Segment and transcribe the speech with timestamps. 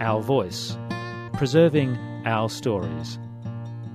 [0.00, 0.78] Our Voice,
[1.34, 3.18] preserving our stories.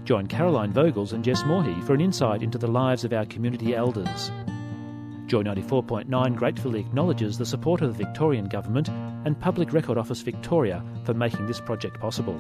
[0.04, 3.76] Join Caroline Vogels and Jess Morhey for an insight into the lives of our community
[3.76, 4.30] elders.
[5.26, 10.84] Joy 94.9 gratefully acknowledges the support of the Victorian Government and Public Record Office Victoria
[11.06, 12.40] for making this project possible.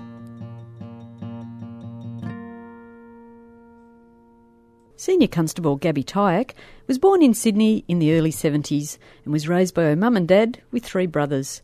[4.95, 6.53] Senior Constable Gabby Tyacke
[6.85, 10.27] was born in Sydney in the early 70s and was raised by her mum and
[10.27, 11.63] dad with three brothers.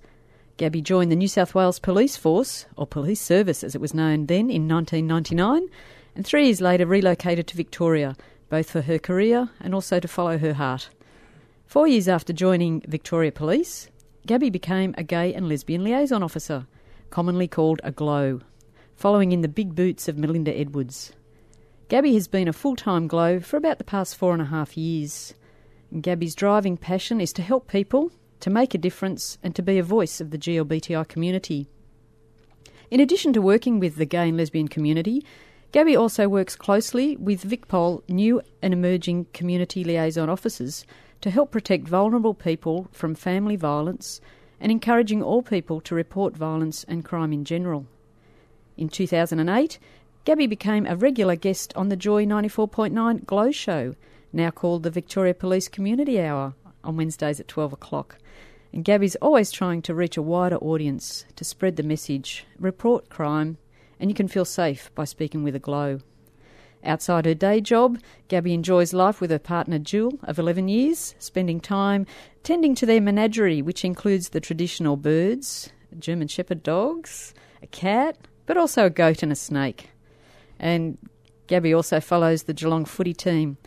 [0.61, 4.27] Gabby joined the New South Wales Police Force, or Police Service as it was known
[4.27, 5.67] then, in 1999,
[6.15, 8.15] and three years later relocated to Victoria,
[8.47, 10.91] both for her career and also to follow her heart.
[11.65, 13.89] Four years after joining Victoria Police,
[14.27, 16.67] Gabby became a gay and lesbian liaison officer,
[17.09, 18.41] commonly called a GLOW,
[18.95, 21.11] following in the big boots of Melinda Edwards.
[21.87, 24.77] Gabby has been a full time GLOW for about the past four and a half
[24.77, 25.33] years.
[25.99, 29.83] Gabby's driving passion is to help people, to make a difference, and to be a
[29.83, 31.67] voice of the GLBTI community.
[32.89, 35.25] In addition to working with the gay and lesbian community,
[35.71, 40.85] Gabby also works closely with VicPol new and emerging community liaison officers
[41.21, 44.19] to help protect vulnerable people from family violence
[44.59, 47.85] and encouraging all people to report violence and crime in general.
[48.75, 49.79] In 2008,
[50.25, 53.95] Gabby became a regular guest on the Joy 94.9 Glow Show,
[54.33, 58.17] now called the Victoria Police Community Hour, on Wednesdays at 12 o'clock.
[58.73, 63.57] And Gabby's always trying to reach a wider audience to spread the message, report crime,
[63.99, 65.99] and you can feel safe by speaking with a glow.
[66.83, 71.59] Outside her day job, Gabby enjoys life with her partner Jill of 11 years, spending
[71.59, 72.07] time
[72.43, 78.17] tending to their menagerie, which includes the traditional birds, German Shepherd dogs, a cat,
[78.47, 79.89] but also a goat and a snake.
[80.59, 80.97] And
[81.47, 83.57] Gabby also follows the Geelong footy team,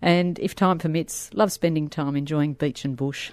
[0.00, 3.32] and if time permits, love spending time enjoying beach and bush.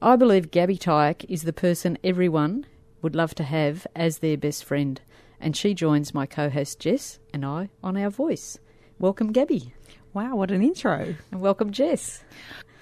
[0.00, 2.66] I believe Gabby Tyacke is the person everyone
[3.02, 5.00] would love to have as their best friend,
[5.40, 8.58] and she joins my co host Jess and I on Our Voice.
[8.98, 9.74] Welcome, Gabby.
[10.14, 11.14] Wow, what an intro.
[11.30, 12.22] And welcome, Jess.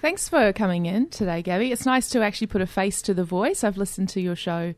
[0.01, 1.71] Thanks for coming in today, Gabby.
[1.71, 3.63] It's nice to actually put a face to the voice.
[3.63, 4.73] I've listened to your show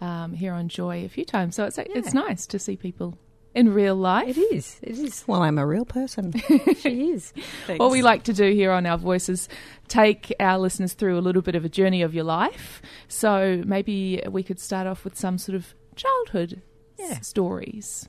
[0.00, 3.16] um, here on Joy a few times, so it's it's nice to see people
[3.56, 4.36] in real life.
[4.36, 4.78] It is.
[4.82, 5.24] It is.
[5.26, 6.32] Well, I'm a real person.
[6.80, 7.32] she is.
[7.78, 9.48] What we like to do here on Our Voices
[9.88, 12.82] take our listeners through a little bit of a journey of your life.
[13.08, 16.62] So maybe we could start off with some sort of childhood
[16.98, 17.20] Yeah.
[17.20, 18.08] stories.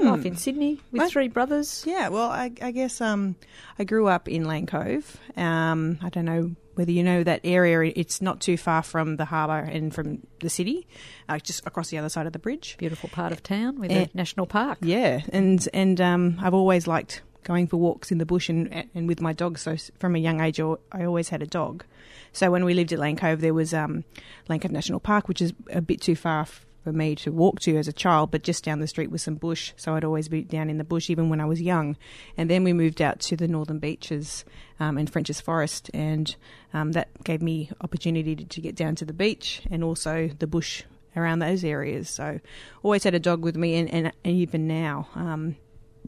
[0.00, 1.84] Life in Sydney with three brothers.
[1.86, 3.36] yeah, well, I, I guess um,
[3.78, 5.18] I grew up in Lane Cove.
[5.36, 7.92] Um, I don't know whether you know that area.
[7.96, 10.86] It's not too far from the harbour and from the city,
[11.28, 12.76] uh, just across the other side of the bridge.
[12.78, 14.78] Beautiful part of town with a national park.
[14.80, 19.08] Yeah, and and um, I've always liked going for walks in the bush and and
[19.08, 19.58] with my dog.
[19.58, 21.84] So from a young age, I I always had a dog.
[22.32, 24.04] So when we lived at Lane Cove, there was um,
[24.48, 27.58] Lane Cove National Park, which is a bit too far f- for me to walk
[27.58, 29.72] to as a child, but just down the street was some bush.
[29.76, 31.96] So I'd always be down in the bush, even when I was young.
[32.36, 34.44] And then we moved out to the northern beaches
[34.78, 36.36] um, and French's Forest, and
[36.72, 40.46] um, that gave me opportunity to, to get down to the beach and also the
[40.46, 40.84] bush
[41.16, 42.08] around those areas.
[42.08, 42.38] So
[42.84, 45.56] always had a dog with me, and, and, and even now um,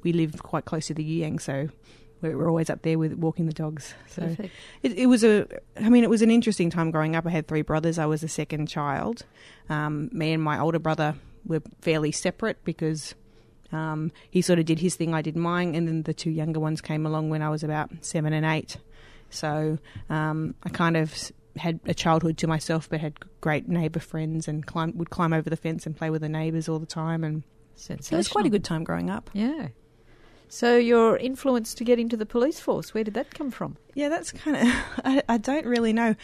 [0.05, 1.69] we live quite close to the Yang, so
[2.21, 3.95] we're, we're always up there with walking the dogs.
[4.09, 4.37] So
[4.83, 5.47] it, it was a,
[5.81, 7.27] I mean, it was an interesting time growing up.
[7.27, 7.99] I had three brothers.
[7.99, 9.25] I was the second child.
[9.69, 13.15] Um, me and my older brother were fairly separate because
[13.73, 16.61] um, he sort of did his thing, I did mine, and then the two younger
[16.61, 18.77] ones came along when I was about seven and eight.
[19.31, 19.79] So
[20.09, 24.65] um, I kind of had a childhood to myself, but had great neighbour friends and
[24.65, 27.25] climb, would climb over the fence and play with the neighbours all the time.
[27.25, 27.43] And
[27.77, 29.31] so it was quite a good time growing up.
[29.33, 29.69] Yeah.
[30.49, 33.77] So your influence to get into the police force, where did that come from?
[33.95, 34.63] Yeah, that's kind of.
[35.05, 36.15] I, I don't really know.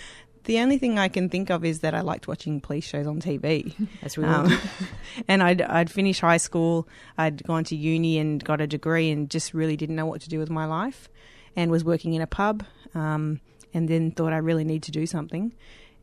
[0.44, 3.20] The only thing I can think of is that I liked watching police shows on
[3.20, 3.74] TV.
[4.02, 4.58] As we Um,
[5.28, 6.86] and I'd, I'd finished high school,
[7.16, 10.28] I'd gone to uni and got a degree and just really didn't know what to
[10.28, 11.08] do with my life
[11.56, 13.40] and was working in a pub um,
[13.72, 15.54] and then thought I really need to do something,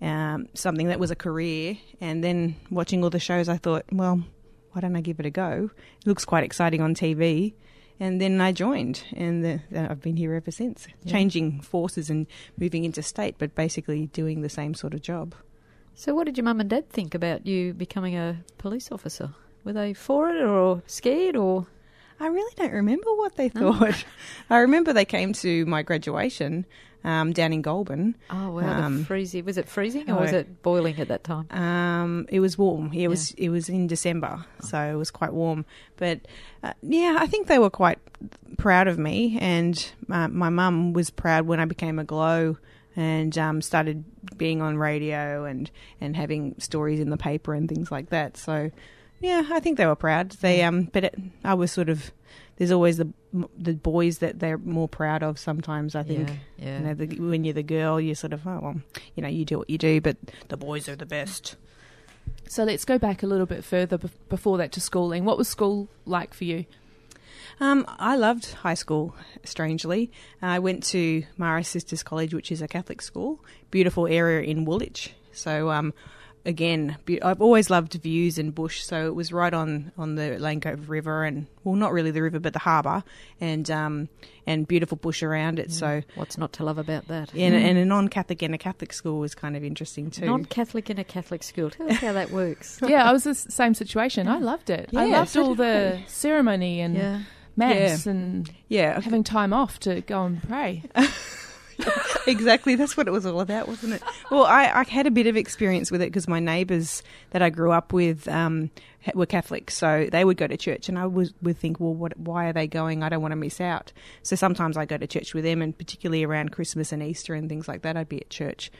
[0.02, 1.78] um, something that was a career.
[2.00, 4.24] And then watching all the shows, I thought, well,
[4.72, 5.70] why don't I give it a go?
[6.00, 7.54] It looks quite exciting on TV.
[8.02, 11.12] And then I joined, and the, I've been here ever since, Yeah.
[11.12, 12.26] changing forces and
[12.58, 15.36] moving into state, but basically doing the same sort of job.
[15.94, 19.36] So, what did your mum and dad think about you becoming a police officer?
[19.64, 21.68] Were they for it or scared or?
[22.22, 24.06] I really don't remember what they thought.
[24.50, 26.68] I remember they came to my graduation
[27.04, 28.16] um, down in Goulburn.
[28.30, 30.38] Oh wow, Um, the freezing was it freezing or was oh.
[30.38, 31.48] it boiling at that time?
[31.50, 32.94] Um, it was warm.
[32.94, 35.66] It was it was in December, so it was quite warm.
[35.98, 36.28] But
[36.62, 37.98] uh, yeah, I think they were quite
[38.58, 42.58] proud of me, and uh, my mum was proud when I became a glow
[42.96, 44.04] and um, started
[44.38, 48.38] being on radio and and having stories in the paper and things like that.
[48.38, 48.70] So
[49.22, 50.32] yeah, I think they were proud.
[50.32, 52.12] They um, but it, I was sort of
[52.58, 53.12] there's always the
[53.58, 55.40] the boys that they're more proud of.
[55.40, 56.30] Sometimes I think.
[56.30, 56.80] yeah, yeah.
[56.80, 58.82] You know, the, when you're the girl, you're sort of, oh, well,
[59.16, 60.18] you know, you do what you do, but
[60.50, 61.56] the boys are the best.
[62.48, 65.26] So let's go back a little bit further bef- before that to schooling.
[65.26, 66.66] What was school like for you?
[67.60, 70.12] Um, I loved high school, strangely.
[70.42, 75.14] I went to Marist Sisters College, which is a Catholic school, beautiful area in Woolwich.
[75.32, 75.94] So, um,
[76.46, 80.62] again, I've always loved views and bush, so it was right on, on the Lane
[80.62, 83.04] Cove River, and well, not really the river, but the harbour,
[83.40, 84.10] and um,
[84.48, 85.72] and beautiful bush around it.
[85.72, 87.34] So, What's not to love about that?
[87.34, 90.26] and, and a non-Catholic and a Catholic school was kind of interesting too.
[90.26, 91.70] Non-Catholic in a Catholic school.
[91.70, 92.80] Tell us how that works.
[92.86, 94.28] yeah, I was the same situation.
[94.28, 94.90] I loved it.
[94.96, 97.22] I loved all the ceremony and yeah.
[97.56, 100.84] mass and yeah, having time off to go and pray.
[102.28, 102.76] exactly.
[102.76, 104.04] That's what it was all about, wasn't it?
[104.30, 107.50] Well, I, I had a bit of experience with it because my neighbours that I
[107.50, 108.70] grew up with um,
[109.14, 112.18] were Catholic, so they would go to church, and I was, would think, well, what,
[112.18, 113.04] why are they going?
[113.04, 113.92] I don't want to miss out.
[114.24, 117.50] So sometimes I go to church with them, and particularly around Christmas and Easter and
[117.50, 118.72] things like that, I'd be at church.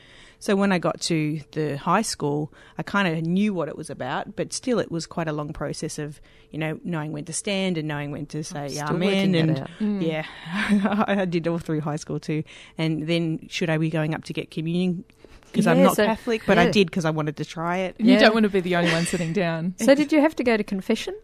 [0.42, 3.88] So when I got to the high school, I kind of knew what it was
[3.90, 7.32] about, but still, it was quite a long process of, you know, knowing when to
[7.32, 9.68] stand and knowing when to say Still amen and.
[9.78, 10.02] Mm.
[10.04, 10.26] yeah,
[11.06, 12.42] I did all through high school too.
[12.76, 15.04] And then, should I be going up to get communion?
[15.52, 17.94] Because I'm not so- Catholic, but I did because I wanted to try it.
[18.00, 18.18] You Yeah.
[18.18, 19.74] don't want to be the only one sitting down.
[19.78, 21.14] So did you have to go to confession?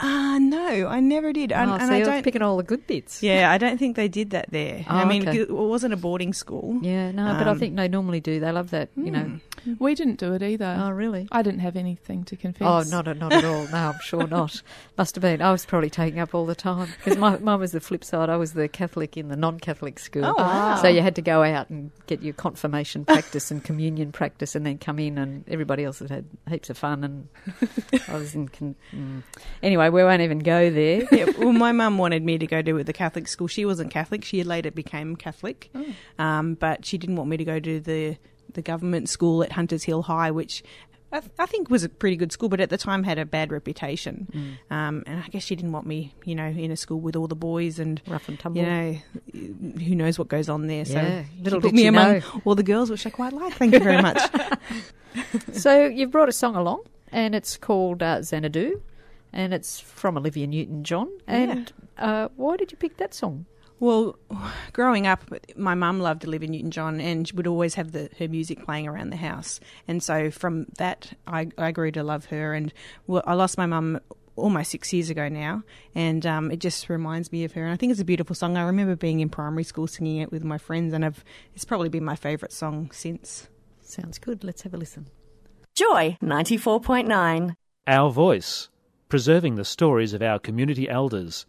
[0.00, 1.52] Ah, no, I never did.
[1.52, 2.22] And, oh, and so I you're don't.
[2.24, 3.22] picking all the good bits.
[3.22, 4.84] Yeah, I don't think they did that there.
[4.88, 5.40] Oh, I mean, okay.
[5.42, 6.78] it wasn't a boarding school.
[6.82, 8.40] Yeah, no, but I Um, think they normally do.
[8.40, 9.38] They love that, you know.
[9.64, 9.74] Hmm.
[9.78, 10.76] We didn't do it either.
[10.78, 11.26] Oh, really?
[11.32, 12.66] I didn't have anything to confess.
[12.68, 13.66] Oh, not not at all.
[13.68, 14.60] No, I'm sure not.
[14.98, 15.40] Must have been.
[15.40, 18.28] I was probably taking up all the time because my mine was the flip side.
[18.28, 20.26] I was the Catholic in the non-Catholic school.
[20.26, 20.76] Oh, wow.
[20.82, 24.66] So you had to go out and get your confirmation practice and communion practice, and
[24.66, 27.28] then come in, and everybody else had had heaps of fun, and
[28.08, 28.48] I was in.
[28.48, 29.22] Con- mm.
[29.62, 31.02] Anyway, we won't even go there.
[31.12, 33.46] yeah, well, my mum wanted me to go to the Catholic school.
[33.48, 34.24] She wasn't Catholic.
[34.24, 35.70] She later became Catholic,
[36.18, 38.16] um, but she didn't want me to go to the
[38.52, 40.62] the government school at Hunters Hill High, which
[41.10, 43.24] I, th- I think was a pretty good school, but at the time had a
[43.24, 44.28] bad reputation.
[44.32, 44.74] Mm.
[44.74, 47.28] Um, and I guess she didn't want me, you know, in a school with all
[47.28, 48.00] the boys and.
[48.08, 48.60] Rough and tumble.
[48.60, 48.98] You know,
[49.32, 50.84] who knows what goes on there?
[50.84, 52.42] So Yeah, little put me among know.
[52.44, 53.54] all the girls, which I quite like.
[53.54, 54.20] Thank you very much.
[55.52, 56.82] So you've brought a song along,
[57.12, 58.82] and it's called uh, Xanadu,
[59.34, 61.10] and it's from Olivia Newton-John.
[61.26, 63.46] And uh, why did you pick that song?
[63.80, 64.16] Well,
[64.72, 65.24] growing up,
[65.56, 69.10] my mum loved Olivia Newton-John, and she would always have the, her music playing around
[69.10, 69.60] the house.
[69.88, 72.54] And so from that, I, I grew to love her.
[72.54, 72.72] And
[73.06, 74.00] well, I lost my mum
[74.36, 77.64] almost six years ago now, and um, it just reminds me of her.
[77.64, 78.56] And I think it's a beautiful song.
[78.56, 81.88] I remember being in primary school singing it with my friends, and I've, it's probably
[81.88, 83.48] been my favourite song since.
[83.80, 84.44] Sounds good.
[84.44, 85.08] Let's have a listen.
[85.74, 87.56] Joy 94.9.
[87.86, 88.70] Our Voice,
[89.14, 91.46] preserving the stories of our community elders.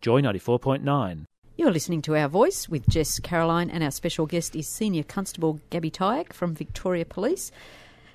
[0.00, 1.26] Joy 94.9.
[1.58, 5.60] You're listening to Our Voice with Jess Caroline, and our special guest is Senior Constable
[5.68, 7.52] Gabby Tyacke from Victoria Police.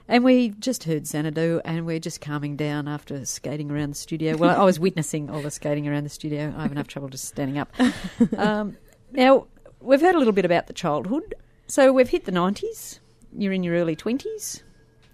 [0.08, 4.36] And we just heard Xanadu, and we're just calming down after skating around the studio.
[4.36, 6.52] Well, I was witnessing all the skating around the studio.
[6.58, 7.72] I have enough trouble just standing up.
[8.36, 8.78] Um,
[9.12, 9.46] now,
[9.80, 11.36] we've heard a little bit about the childhood.
[11.68, 12.98] So we've hit the 90s.
[13.32, 14.64] You're in your early 20s.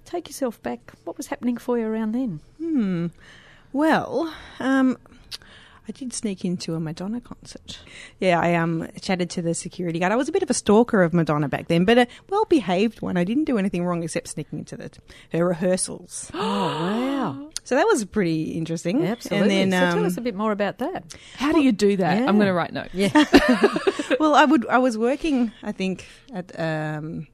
[0.06, 0.94] Take yourself back.
[1.04, 2.40] What was happening for you around then?
[2.60, 3.08] Hmm.
[3.74, 4.98] Well, um,
[5.88, 7.80] I did sneak into a Madonna concert.
[8.20, 10.14] Yeah, I um chatted to the security guard.
[10.14, 13.02] I was a bit of a stalker of Madonna back then, but a well behaved
[13.02, 13.18] one.
[13.18, 14.92] I didn't do anything wrong except sneaking into the
[15.32, 16.32] her rehearsals.
[16.46, 17.50] Oh, wow.
[17.64, 19.06] So that was pretty interesting.
[19.06, 19.62] Absolutely.
[19.62, 21.16] And then, so tell um, us a bit more about that.
[21.36, 22.20] How do you do that?
[22.20, 22.28] Yeah.
[22.28, 22.94] I'm going to write notes.
[22.94, 23.12] Yeah.
[24.20, 24.68] well, I would.
[24.68, 25.54] I was working.
[25.64, 27.28] I think at um,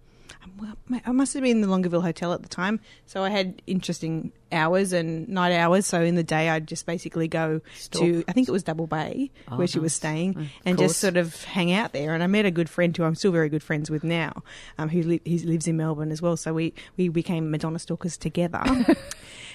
[0.61, 2.79] well, I must have been in the Longueville Hotel at the time.
[3.05, 5.85] So I had interesting hours and night hours.
[5.85, 7.61] So in the day, I'd just basically go
[7.91, 10.89] to, I think it was Double Bay, Oh, where she was staying, Of and course.
[10.91, 12.13] just sort of hang out there.
[12.13, 14.43] And I met a good friend who I'm still very good friends with now,
[14.77, 16.35] um, who li- he lives in Melbourne as well.
[16.35, 18.61] So we, we became Madonna stalkers together.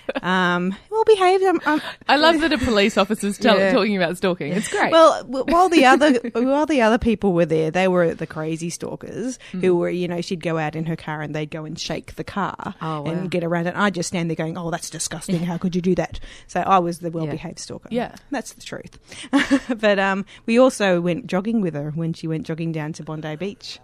[0.23, 1.45] um, well behaved.
[1.45, 3.73] I'm, I'm, I love that a police officer's tell, Yeah.
[3.73, 4.53] talking about stalking.
[4.53, 4.93] It's great.
[4.93, 9.39] Well, while the other while the other people were there, they were the crazy stalkers
[9.53, 9.61] Hmm.
[9.61, 12.17] who were, you know, she'd go out in her car and they'd go and shake
[12.17, 13.05] the car Oh, wow.
[13.11, 13.75] and get around it.
[13.77, 15.41] I'd just stand there going, "Oh, that's disgusting!
[15.45, 17.89] How could you do that?" So I was the well behaved stalker.
[17.91, 18.15] Yeah.
[18.31, 18.99] that's the truth.
[19.81, 23.37] but um, we also went jogging with her when she went jogging down to Bondi
[23.37, 23.79] Beach.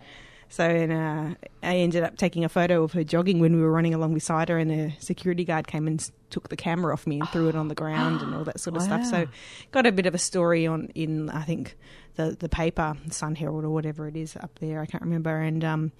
[0.50, 3.71] So and, uh, I ended up taking a photo of her jogging when we were
[3.71, 7.21] running along beside her, and a security guard came and took the camera off me
[7.21, 9.04] and threw it on the ground and all that sort of stuff.
[9.07, 9.28] So
[9.71, 11.76] got a bit of a story on in I think
[12.16, 14.80] the the paper Sun Herald or whatever it is up there.
[14.80, 15.40] I can't remember.
[15.40, 15.92] And um,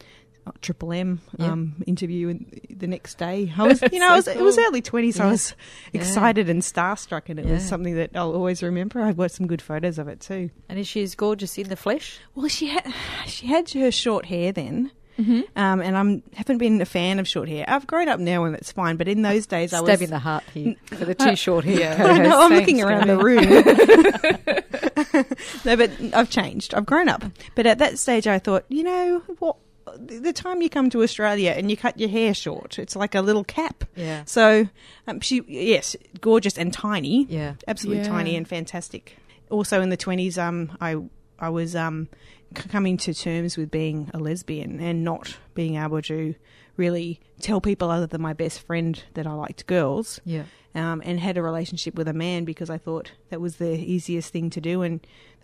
[0.61, 1.52] Triple M Yeah.
[1.52, 3.52] um, interview in, the next day.
[3.57, 5.16] I was, you know, So I was, it was early twenties.
[5.16, 5.33] so I Yeah.
[5.33, 5.54] was
[5.92, 6.00] Yeah.
[6.00, 9.00] excited and starstruck, and it was something that I'll always remember.
[9.02, 10.50] I've got some good photos of it too.
[10.69, 12.19] And is she as gorgeous in the flesh?
[12.35, 12.92] Well, she had
[13.26, 14.90] she had her short hair then.
[15.19, 15.40] Mm-hmm.
[15.54, 17.66] Um, and I'm haven't been a fan of short hair.
[17.69, 20.19] I've grown up now and it's fine, but in those days I was in the
[20.19, 21.78] heart here for the two short hair.
[21.78, 22.04] Yeah.
[22.07, 23.45] I know, I'm looking around the room.
[25.64, 26.73] no, but I've changed.
[26.75, 27.23] I've grown up.
[27.54, 29.57] But at that stage, I thought, you know, what?
[29.99, 33.20] The time you come to Australia and you cut your hair short, it's like a
[33.20, 33.85] little cap.
[33.97, 34.25] Yeah.
[34.25, 34.68] So,
[35.06, 37.26] um, she, yes, gorgeous and tiny.
[37.28, 37.54] Yeah.
[37.66, 38.09] absolutely Yeah.
[38.11, 39.16] tiny and fantastic.
[39.50, 40.97] Also in the twenties, um, I
[41.38, 42.09] I was um
[42.56, 46.35] c- coming to terms with being a lesbian and not being able to
[46.76, 50.44] really tell people other than my best friend that I liked girls Yeah.
[50.75, 54.32] um, and had a relationship with a man because I thought that was the easiest
[54.32, 55.00] thing to do, and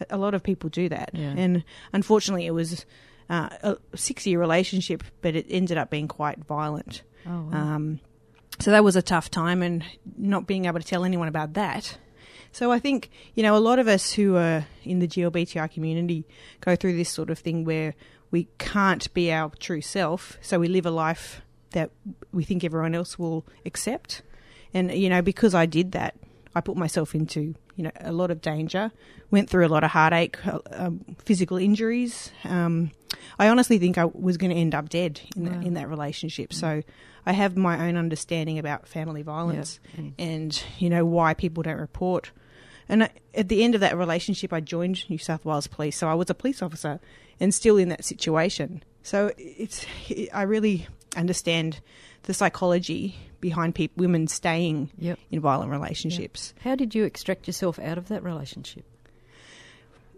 [0.08, 1.10] a lot of people do that.
[1.12, 1.34] Yeah.
[1.36, 2.86] And unfortunately, it was
[3.28, 7.02] uh, a six-year relationship, but it ended up being quite violent.
[7.26, 7.58] Oh, wow.
[7.58, 8.00] Um,
[8.58, 9.84] so that was a tough time, and
[10.16, 11.98] not being able to tell anyone about that.
[12.52, 16.24] So I think you know a lot of us who are in the GLBTI community
[16.60, 17.94] go through this sort of thing where
[18.30, 21.42] we can't be our true self, so we live a life
[21.72, 21.90] that
[22.32, 24.22] we think everyone else will accept.
[24.72, 26.16] And you know, because I did that,
[26.54, 28.90] I put myself into you know a lot of danger.
[29.30, 32.30] Went through a lot of heartache, uh, um, physical injuries.
[32.44, 32.92] Um,
[33.38, 36.50] I honestly think I was going to end up dead in that, in that relationship.
[36.50, 36.54] Mm.
[36.54, 36.82] So
[37.26, 40.00] I have my own understanding about family violence Yeah.
[40.04, 40.12] Mm.
[40.18, 42.30] and you know why people don't report.
[42.88, 46.08] And I, at the end of that relationship, I joined New South Wales Police, so
[46.08, 47.00] I was a police officer
[47.40, 48.82] and still in that situation.
[49.02, 49.84] So it's
[50.32, 51.80] I really understand
[52.24, 55.18] the psychology behind women staying Yep.
[55.30, 56.54] in violent relationships.
[56.60, 58.84] How did you extract yourself out of that relationship?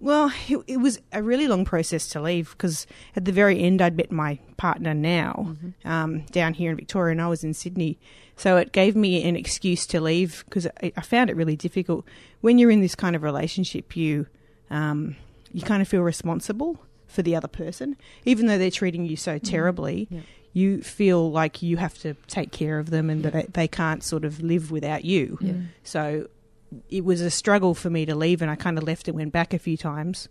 [0.01, 2.87] Well, it, it was a really long process to leave because
[3.17, 7.23] at the very end, I'd met my partner now um, down here in Victoria, and
[7.23, 7.99] I was in Sydney.
[8.37, 12.05] So it gave me an excuse to leave because I, I found it really difficult.
[12.41, 14.27] When you're in this kind of relationship, you
[14.71, 15.17] um,
[15.53, 16.79] you kind of feel responsible
[17.09, 20.07] for the other person, even though they're treating you so terribly.
[20.11, 20.21] Yeah.
[20.53, 24.03] You feel like you have to take care of them, and that they, they can't
[24.03, 25.39] sort of live without you.
[25.41, 25.53] Yeah.
[25.83, 26.29] So
[26.89, 29.33] it was a struggle for me to leave, and I kind of left and went
[29.33, 30.29] back a few times,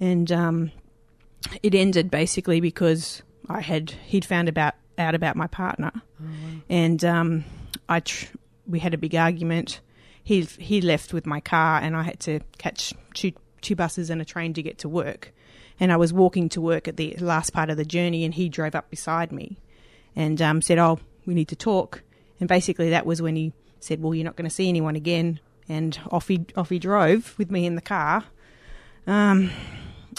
[0.00, 0.72] and um,
[1.62, 5.92] it ended basically because I had he'd found about out about my partner,
[6.68, 7.44] and um,
[7.88, 8.26] I tr-
[8.66, 9.80] we had a big argument.
[10.22, 14.20] He he left with my car, and I had to catch two two buses and
[14.20, 15.32] a train to get to work.
[15.80, 18.48] And I was walking to work at the last part of the journey, and he
[18.48, 19.58] drove up beside me,
[20.14, 22.02] and um, said, "Oh, we need to talk."
[22.38, 25.40] And basically, that was when he said, "Well, you're not going to see anyone again."
[25.68, 28.24] And off he off he drove with me in the car.
[29.06, 29.50] Um,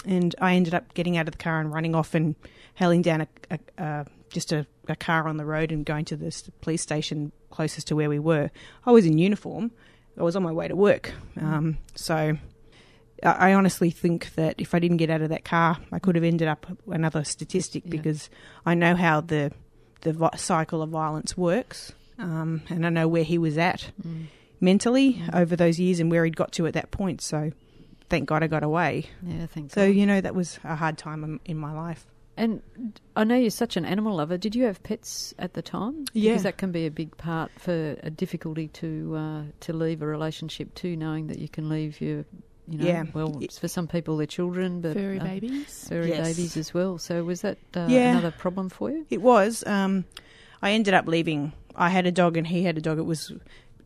[0.04, 2.34] and I ended up getting out of the car and running off and
[2.74, 6.16] hailing down a, a, a just a, a car on the road and going to
[6.16, 8.50] the police station closest to where we were.
[8.84, 9.70] I was in uniform.
[10.18, 11.12] I was on my way to work.
[11.40, 12.36] Um, so
[13.22, 16.14] I, I honestly think that if I didn't get out of that car, I could
[16.16, 17.90] have ended up another statistic Yeah.
[17.90, 18.28] because
[18.66, 19.52] I know how the
[20.02, 24.26] the cycle of violence works, um, and I know where he was at Mm.
[24.64, 27.20] Mentally over those years and where he'd got to at that point.
[27.20, 27.52] So
[28.08, 29.04] thank God I got away.
[29.22, 29.94] Yeah, thank So God.
[29.94, 32.06] you know that was a hard time in, in my life.
[32.36, 32.62] And
[33.14, 34.36] I know you're such an animal lover.
[34.36, 36.04] Did you have pets at the time?
[36.14, 36.32] Yeah.
[36.32, 40.06] Because that can be a big part for a difficulty to uh, to leave a
[40.06, 42.24] relationship too, knowing that you can leave your,
[42.66, 43.04] you know, Yeah.
[43.14, 45.86] well, it's for some people their children, but Furry uh, babies.
[45.88, 46.26] furry Yes.
[46.26, 46.98] babies as well.
[46.98, 48.10] So was that uh, Yeah.
[48.10, 49.06] another problem for you?
[49.10, 49.62] It was.
[49.64, 50.04] Um,
[50.60, 51.52] I ended up leaving.
[51.76, 52.98] I had a dog and he had a dog.
[52.98, 53.30] It was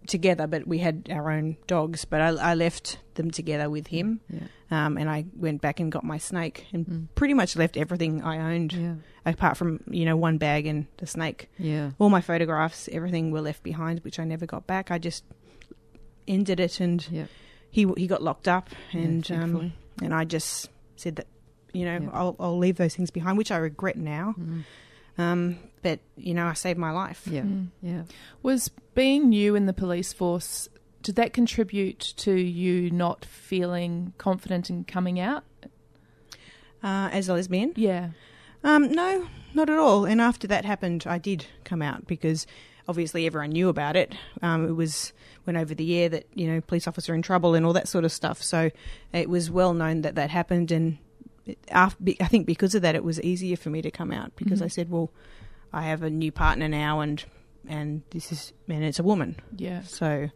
[0.08, 2.04] together, but we had our own dogs.
[2.04, 4.46] But I, I left them together with him, Yeah.
[4.70, 7.06] um, and I went back and got my snake, and Mm.
[7.14, 8.94] pretty much left everything I owned, Yeah.
[9.24, 11.48] apart from you know one bag and the snake.
[11.58, 11.90] Yeah.
[11.98, 14.90] All my photographs, everything were left behind, which I never got back.
[14.90, 15.24] I just
[16.26, 17.26] ended it, and Yeah.
[17.70, 19.72] he he got locked up, and um,
[20.02, 21.26] and I just said that
[21.72, 22.10] you know.
[22.12, 24.34] I'll I'll leave those things behind, which I regret now.
[24.38, 24.64] Mm.
[25.18, 27.22] Um, but you know I saved my life.
[27.30, 27.42] Yeah.
[27.42, 27.68] Mm.
[27.82, 28.02] Yeah.
[28.42, 30.68] Was being new in the police force,
[31.02, 35.44] did that contribute to you not feeling confident in coming out?
[36.82, 38.10] Uh, as a lesbian, Yeah.
[38.64, 40.04] Um, no, not at all.
[40.04, 42.46] And after that happened, I did come out because
[42.88, 44.14] obviously everyone knew about it.
[44.42, 45.12] Um, it was
[45.46, 48.04] went over the air that you know police officer in trouble and all that sort
[48.04, 48.42] of stuff.
[48.42, 48.70] So
[49.12, 50.98] it was well known that that happened, and it,
[51.70, 54.60] after, I think because of that, it was easier for me to come out because
[54.60, 54.64] Mhm.
[54.64, 55.10] I said, well,
[55.72, 57.24] I have a new partner now, and
[57.68, 59.36] and this is and it's a woman.
[59.56, 59.82] Yeah.
[59.82, 60.30] So,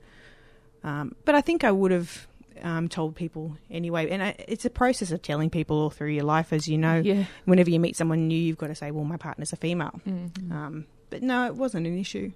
[0.84, 2.26] um, but I think I would have.
[2.60, 6.22] Um, told people anyway, and I, it's a process of telling people all through your
[6.22, 7.24] life, as you know Yeah.
[7.44, 10.52] whenever you meet someone new, you've got to say, "Well, my partner's a female." Mm.
[10.52, 12.30] Um, but no, it wasn't an issue.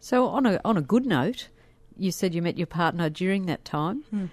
[0.00, 1.48] So on a on a good note,
[1.96, 4.02] you said you met your partner during that time.
[4.10, 4.26] Hmm.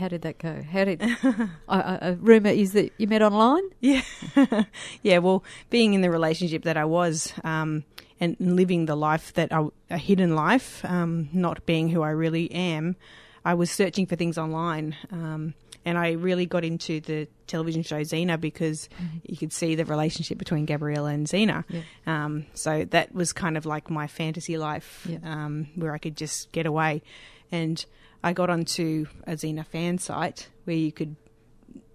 [0.00, 0.62] How did that go?
[0.62, 3.62] How did I, I, a rumor is that you met online?
[3.80, 4.02] Yeah,
[5.02, 5.18] yeah.
[5.18, 7.84] Well, being in the relationship that I was, um,
[8.18, 12.50] and living the life that I, a hidden life, um, not being who I really
[12.52, 12.96] am,
[13.44, 15.54] I was searching for things online, um,
[15.84, 18.88] and I really got into the television show Xena because
[19.24, 21.64] you could see the relationship between Gabrielle and Xena.
[21.68, 21.80] Yeah.
[22.06, 25.18] Um, so that was kind of like my fantasy life, Yeah.
[25.24, 27.02] um, where I could just get away.
[27.50, 27.84] And
[28.22, 31.16] I got onto a Xena fan site where you could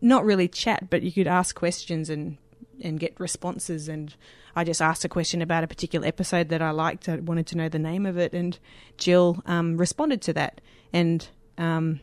[0.01, 2.37] not really chat, but you could ask questions and
[2.81, 3.87] and get responses.
[3.87, 4.13] And
[4.55, 7.07] I just asked a question about a particular episode that I liked.
[7.07, 8.57] I wanted to know the name of it, and
[8.97, 10.61] Jill um, responded to that.
[10.91, 11.27] And
[11.57, 12.01] um,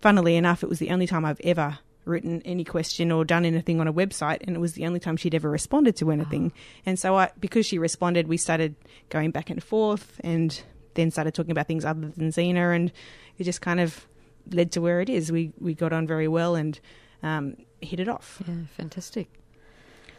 [0.00, 3.80] funnily enough, it was the only time I've ever written any question or done anything
[3.80, 6.52] on a website, and it was the only time she'd ever responded to anything.
[6.84, 8.76] And so, I, because she responded, we started
[9.08, 10.58] going back and forth, and
[10.94, 12.92] then started talking about things other than Xena, and
[13.38, 14.06] it just kind of
[14.50, 15.30] led to where it is.
[15.32, 16.78] We we got on very well and
[17.22, 18.42] um, hit it off.
[18.46, 19.28] Yeah, fantastic.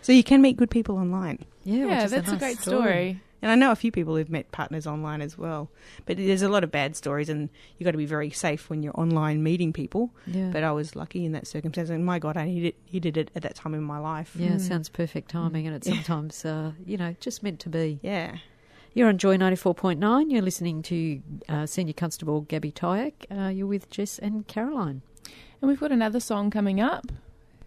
[0.02, 2.58] So you can meet good people online, Yeah, which Yeah, is that's a, nice great
[2.60, 3.22] story.
[3.42, 5.70] and I know a few people who've met partners online as well.
[6.06, 8.84] But there's a lot of bad stories, and you've got to be very safe when
[8.84, 10.12] you're online meeting people.
[10.26, 13.32] Yeah, But I was lucky in that circumstance, and my God, I needed needed it
[13.36, 14.32] at that time in my life.
[14.40, 14.68] yeah, it Mm.
[14.68, 15.96] sounds perfect timing, and it's Yeah.
[15.96, 18.00] sometimes uh, you know just meant to be.
[18.02, 18.38] Yeah.
[18.98, 20.32] You're on Joy ninety four point nine.
[20.32, 23.28] You're listening to uh, Senior Constable Gabby Tyacke.
[23.30, 25.04] Uh, you're with Jess and Caroline.
[25.62, 27.12] And we've got another song coming up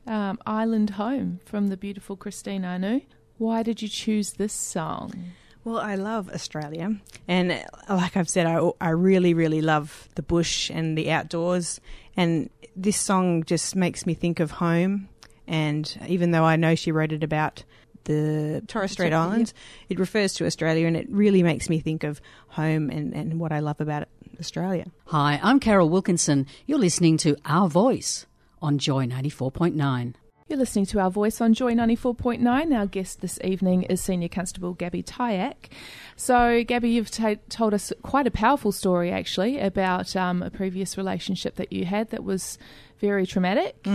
[0.09, 3.03] um, Island Home from the beautiful Christine Anu.
[3.39, 5.15] Why did you choose this song?
[5.63, 6.97] Well, I love Australia,
[7.29, 11.81] and uh, like I've said, I I really really love the bush and the outdoors,
[12.17, 15.09] and this song just makes me think of home.
[15.47, 17.63] And even though I know she wrote it about
[18.05, 19.25] the Torres Strait Yeah.
[19.25, 19.55] Islands,
[19.89, 23.53] it refers to Australia, and it really makes me think of home and, and what
[23.53, 24.09] I love about
[24.39, 24.87] Australia.
[25.07, 26.47] Hi, I'm Carol Wilkinson.
[26.67, 28.27] You're listening to Our Voice
[28.63, 30.15] on Joy 94.9.
[30.49, 32.77] You're listening to our voice on Joy 94.9.
[32.77, 35.71] Our guest this evening is Senior Constable Gabby Tyacke.
[36.17, 40.99] So, Gabby, you've ta told us quite a powerful story actually about um, a previous
[40.99, 42.59] relationship that you had that was
[43.01, 43.87] very traumatic.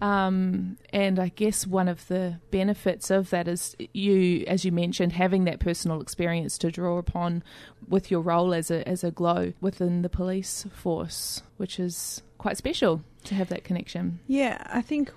[0.00, 5.12] Um, and I guess one of the benefits of that is you, as you mentioned,
[5.12, 7.44] having that personal experience to draw upon
[7.88, 12.56] with your role as a, as a glow within the police force, which is quite
[12.56, 14.20] special to have that connection.
[14.26, 15.12] Yeah, I think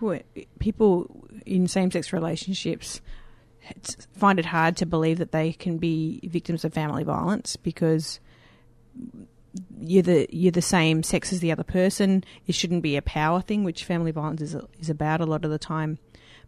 [0.59, 3.01] people in same-sex relationships
[4.13, 8.19] find it hard to believe that they can be victims of family violence because
[9.79, 12.23] you're the you're the same sex as the other person.
[12.47, 15.51] It shouldn't be a power thing, which family violence is is about a lot of
[15.51, 15.97] the time.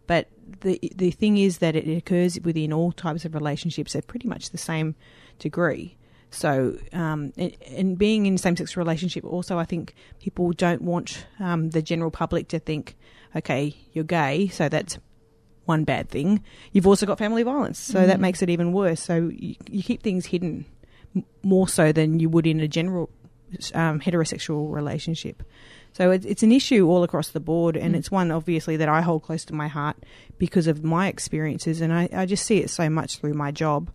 [0.06, 0.28] But
[0.60, 4.50] the the thing is that it occurs within all types of relationships at pretty much
[4.50, 4.94] the same
[5.38, 5.96] degree.
[6.30, 11.26] So, um, and, and being in same sex relationship, also, I think people don't want
[11.38, 12.96] um, the general public to think,
[13.36, 14.98] okay, you're gay, so that's
[15.66, 16.42] one bad thing.
[16.72, 18.22] You've also got family violence, so that Mhm.
[18.22, 19.00] makes it even worse.
[19.00, 20.64] So you, you keep things hidden
[21.42, 23.10] more so than you would in a general
[23.74, 25.42] um, heterosexual relationship.
[25.92, 27.98] So it's, it's an issue all across the board, and Mm.
[27.98, 29.96] it's one obviously that I hold close to my heart
[30.38, 33.90] because of my experiences, and I, I just see it so much through my job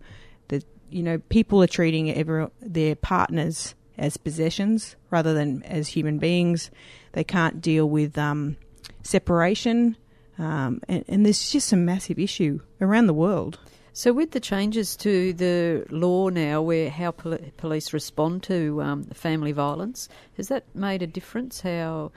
[0.48, 6.18] that you know people are treating every, their partners as possessions rather than as human
[6.18, 6.70] beings.
[7.12, 8.56] They can't deal with um,
[9.02, 9.96] separation,
[10.38, 13.58] um, and, and there's just a massive issue around the world.
[13.98, 19.02] So, with the changes to the law now, where how pol- police respond to um,
[19.06, 21.62] family violence, has that made a difference?
[21.62, 22.12] How?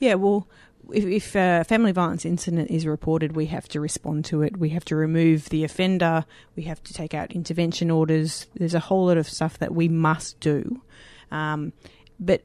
[0.00, 0.48] Yeah, well,
[0.92, 4.56] if, if a family violence incident is reported, we have to respond to it.
[4.56, 6.24] We have to remove the offender.
[6.56, 8.48] We have to take out intervention orders.
[8.54, 10.82] There's a whole lot of stuff that we must do.
[11.30, 11.72] Um,
[12.18, 12.42] but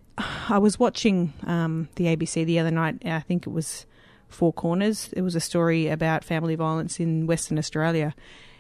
[0.48, 3.02] I was watching um, the ABC the other night.
[3.06, 3.88] I think it was
[4.30, 5.10] Four Corners.
[5.14, 8.16] It was a story about family violence in Western Australia,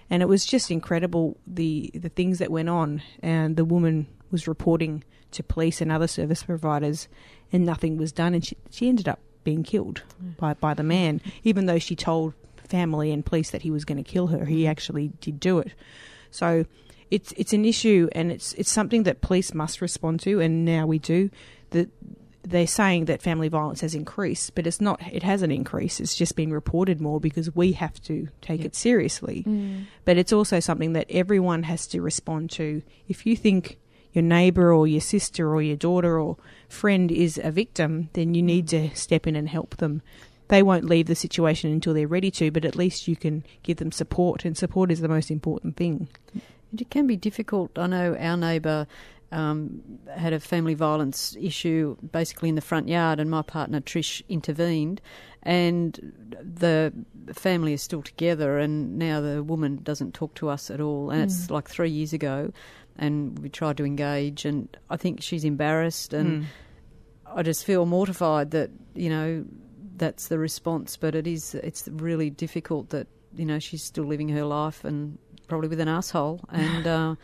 [0.09, 3.01] and it was just incredible the the things that went on.
[3.21, 7.07] And the woman was reporting to police and other service providers,
[7.51, 8.33] and nothing was done.
[8.33, 10.35] And she she ended up being killed mm.
[10.37, 14.03] by by the man, even though she told family and police that he was going
[14.03, 14.45] to kill her.
[14.45, 14.69] He mm.
[14.69, 15.73] actually did do it.
[16.31, 16.65] So
[17.11, 20.85] it's it's an issue, and it's it's something that police must respond to, and now
[20.85, 21.29] we do.
[21.71, 21.89] That
[22.49, 25.01] they're saying that family violence has increased, but it's not.
[25.11, 26.01] It hasn't increased.
[26.01, 29.43] It's just been reported more because we have to take it seriously.
[29.47, 29.85] Mm.
[30.05, 32.81] But it's also something that everyone has to respond to.
[33.07, 33.77] If you think
[34.13, 38.41] your neighbour or your sister or your daughter or friend is a victim, then you
[38.41, 38.91] need mm.
[38.91, 40.01] to step in and help them.
[40.47, 43.77] They won't leave the situation until they're ready to, but at least you can give
[43.77, 46.07] them support, and support is the most important thing.
[46.75, 47.77] It can be difficult.
[47.77, 48.87] I know our neighbour
[49.31, 49.81] um,
[50.15, 55.01] had a family violence issue basically in the front yard, and my partner Trish intervened,
[55.43, 56.93] and the
[57.33, 61.21] family is still together, and now the woman doesn't talk to us at all, and
[61.21, 62.51] it's like three years ago,
[62.97, 66.47] and we tried to engage, and I think she's embarrassed, and
[67.27, 69.45] I just feel mortified that you know
[69.97, 74.29] that's the response, but it is it's really difficult that you know she's still living
[74.29, 76.41] her life and probably with an asshole.
[76.49, 76.87] And.
[77.09, 77.15] Uh,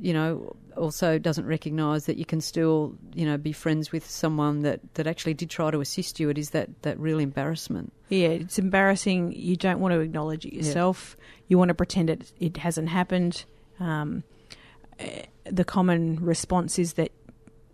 [0.00, 4.62] you know, also doesn't recognise that you can still, you know, be friends with someone
[4.62, 6.28] that, that actually did try to assist you.
[6.28, 7.92] It is that, that real embarrassment.
[8.08, 9.32] Yeah, it's embarrassing.
[9.32, 11.16] You don't want to acknowledge it yourself.
[11.48, 13.44] You want to pretend it it hasn't happened.
[13.80, 14.22] Um,
[14.98, 17.10] eh, the common response is that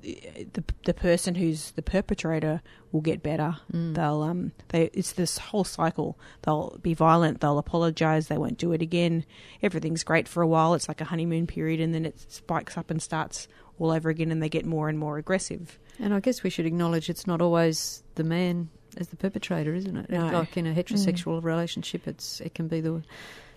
[0.03, 3.57] the the person who's the perpetrator will get better.
[3.71, 6.19] They'll um they it's this whole cycle.
[6.43, 7.41] They'll be violent.
[7.41, 8.29] They'll apologize.
[8.29, 9.25] They won't do it again.
[9.63, 10.75] Everything's great for a while.
[10.75, 14.31] It's like a honeymoon period, and then it spikes up and starts all over again,
[14.31, 15.79] and they get more and more aggressive.
[15.99, 19.97] And I guess we should acknowledge it's not always the man as the perpetrator, isn't
[19.97, 20.11] it?
[20.11, 20.27] No.
[20.29, 23.03] Like in a heterosexual relationship, it's it can be the,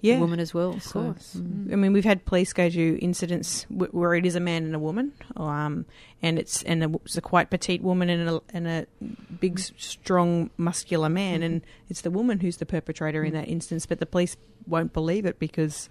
[0.04, 0.20] Yeah.
[0.20, 0.74] woman as well.
[0.74, 1.38] Of so, course.
[1.38, 1.72] mm.
[1.72, 4.76] I mean, we've had police go to incidents w- where it is a man and
[4.76, 5.86] a woman, um,
[6.22, 8.86] and it's and a, it's a quite petite woman and a, and a
[9.40, 13.86] big, strong, muscular man, and it's the woman who's the perpetrator in that instance.
[13.86, 14.36] But the police
[14.68, 15.88] won't believe it because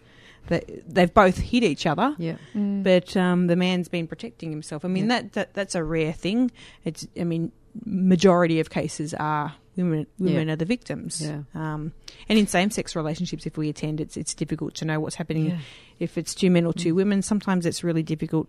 [0.48, 2.14] they, they've both hit each other.
[2.18, 2.36] Yeah.
[2.54, 2.82] Mm.
[2.82, 4.84] But um, the man's been protecting himself.
[4.84, 5.20] I mean, Yeah.
[5.22, 6.50] that, that that's a rare thing.
[6.84, 7.52] It's I mean,
[7.84, 10.06] majority of cases are women.
[10.18, 10.52] Women Yeah.
[10.54, 11.22] are the victims.
[11.22, 11.42] Yeah.
[11.54, 11.92] Um,
[12.28, 15.46] and in same-sex relationships, if we attend, it's it's difficult to know what's happening.
[15.50, 15.58] Yeah.
[15.98, 16.78] If it's two men or Mm.
[16.82, 18.48] two women, sometimes it's really difficult.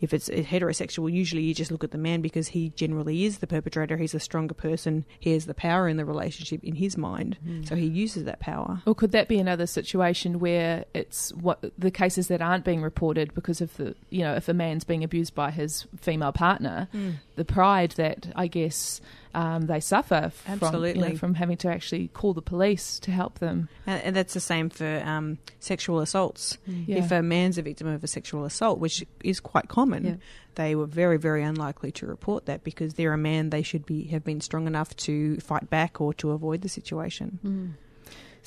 [0.00, 3.46] If it's heterosexual, usually you just look at the man because he generally is the
[3.46, 3.96] perpetrator.
[3.96, 5.04] He's a stronger person.
[5.20, 7.68] He has the power in the relationship in his mind, Mm.
[7.68, 8.82] so he uses that power.
[8.86, 13.34] Or could that be another situation where it's what the cases that aren't being reported
[13.34, 16.88] because of the you know if a man's being abused by his female partner,
[17.36, 19.00] the pride that I guess
[19.34, 23.38] um, they suffer from you know, from having to actually call the police to help
[23.38, 23.68] them.
[23.86, 26.56] And, and that's the same for um, sexual assaults.
[26.66, 26.96] Yeah.
[26.98, 30.14] If a man's a victim of a sexual assault, which is quite common, Yeah.
[30.54, 33.50] they were very, very unlikely to report that because they're a man.
[33.50, 37.38] They should be have been strong enough to fight back or to avoid the situation.
[37.44, 37.72] Mm.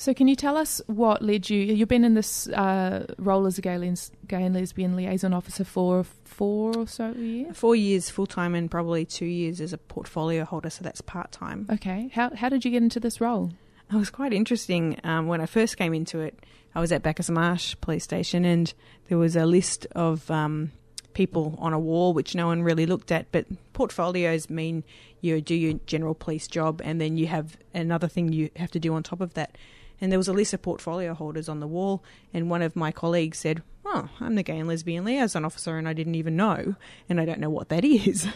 [0.00, 1.60] So, can you tell us what led you?
[1.60, 5.62] You've been in this uh, role as a gay, les- gay and lesbian liaison officer
[5.62, 7.54] for four or so years.
[7.54, 11.32] Four years full time and probably two years as a portfolio holder, so that's part
[11.32, 11.66] time.
[11.70, 13.52] Okay, how how did you get into this role?
[13.92, 14.98] It was quite interesting.
[15.04, 18.72] Um, when I first came into it, I was at Bacchus Marsh Police Station, and
[19.10, 20.72] there was a list of um,
[21.12, 23.30] people on a wall which no one really looked at.
[23.32, 24.82] But portfolios mean
[25.20, 28.80] you do your general police job, and then you have another thing you have to
[28.80, 29.58] do on top of that.
[30.00, 32.90] And there was a list of portfolio holders on the wall, and one of my
[32.92, 36.74] colleagues said, "Oh, I'm the gay and lesbian liaison officer, and I didn't even know,
[37.08, 38.26] and I don't know what that is."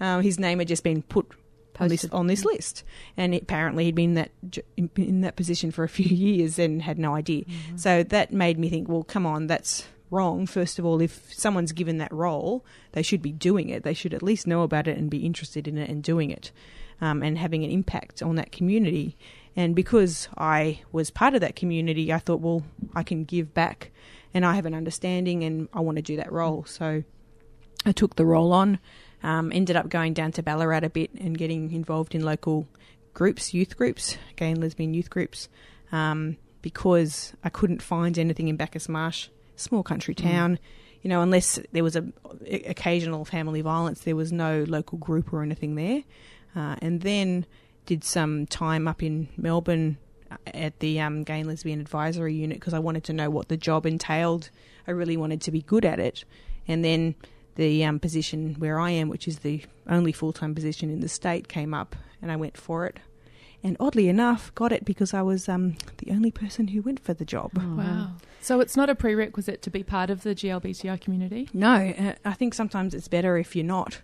[0.00, 1.26] Um, his name had just been put
[1.78, 2.84] on this on this list,
[3.16, 4.30] and apparently he'd been that
[4.76, 7.44] in- in that position for a few years and had no idea.
[7.76, 10.46] So that made me think, well, come on, that's wrong.
[10.46, 13.82] First of all, if someone's given that role, they should be doing it.
[13.84, 16.50] They should at least know about it and be interested in it and doing it,
[17.00, 19.16] um, and having an impact on that community.
[19.60, 22.62] And because I was part of that community, I thought, well,
[22.94, 23.90] I can give back,
[24.32, 26.64] and I have an understanding, and I want to do that role.
[26.64, 27.02] So
[27.84, 28.78] I took the role on.
[29.22, 32.66] Um, ended up going down to Ballarat a bit and getting involved in local
[33.12, 35.48] groups, youth groups, gay and lesbian youth groups.
[35.92, 40.22] Um, because I couldn't find anything in Bacchus Marsh, small country Mm.
[40.22, 40.58] town.
[41.02, 42.04] You know, unless there was a,
[42.46, 46.02] a- occasional family violence, there was no local group or anything there.
[46.56, 47.44] Uh, and then
[47.86, 49.98] did some time up in Melbourne
[50.30, 53.48] uh, at the um, Gay and Lesbian Advisory Unit because I wanted to know what
[53.48, 54.50] the job entailed.
[54.86, 56.24] I really wanted to be good at it.
[56.68, 57.14] And then
[57.56, 61.08] the um, position where I am, which is the only full time position in the
[61.08, 62.98] state, came up and I went for it.
[63.62, 67.12] And oddly enough, got it because I was um, the only person who went for
[67.12, 67.50] the job.
[67.58, 68.12] Oh, Wow.
[68.40, 71.50] So it's not a prerequisite to be part of the GLBTI community?
[71.52, 74.00] No, uh, I think sometimes it's better if you're not,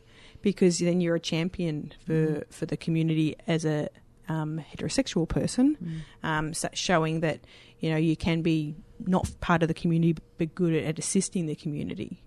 [0.51, 3.89] because then you're a champion for for the community as a
[4.29, 6.29] um, heterosexual person, Mm.
[6.31, 7.39] um, so showing that
[7.81, 8.75] you know you can be
[9.15, 12.23] not part of the community but good at, at assisting the community.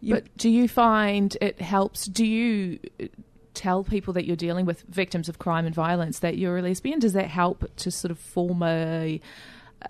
[0.00, 2.06] You- But do you find it helps?
[2.06, 3.06] Do you uh,
[3.54, 6.98] tell people that you're dealing with victims of crime and violence that you're a lesbian?
[7.00, 9.20] Does that help to sort of form a,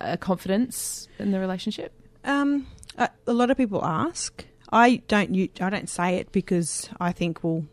[0.01, 1.91] a confidence in the relationship?
[2.23, 4.45] Um, a, a lot of people ask.
[4.71, 5.35] I don't.
[5.61, 7.43] I don't say it because I think.
[7.43, 7.65] Well,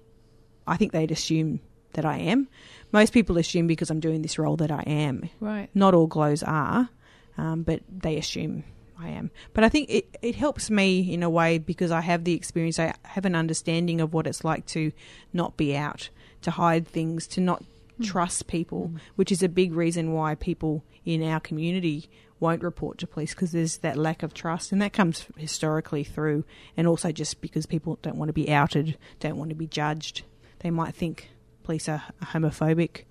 [0.66, 1.60] I think they'd assume
[1.94, 2.48] that I am.
[2.92, 5.28] Most people assume because I'm doing this role that I am.
[5.40, 5.68] Right.
[5.74, 6.90] Not all glows are,
[7.36, 8.64] um, but they assume
[8.98, 9.30] I am.
[9.54, 12.78] But I think it, it helps me in a way because I have the experience.
[12.78, 14.92] I have an understanding of what it's like to
[15.32, 16.08] not be out,
[16.42, 17.64] to hide things, to not
[18.02, 22.08] trust people, which is a big reason why people in our community
[22.40, 26.44] won't report to police because there's that lack of trust, and that comes historically through,
[26.76, 30.22] and also just because people don't want to be outed, don't want to be judged.
[30.60, 31.30] They might think
[31.62, 33.04] police are homophobic.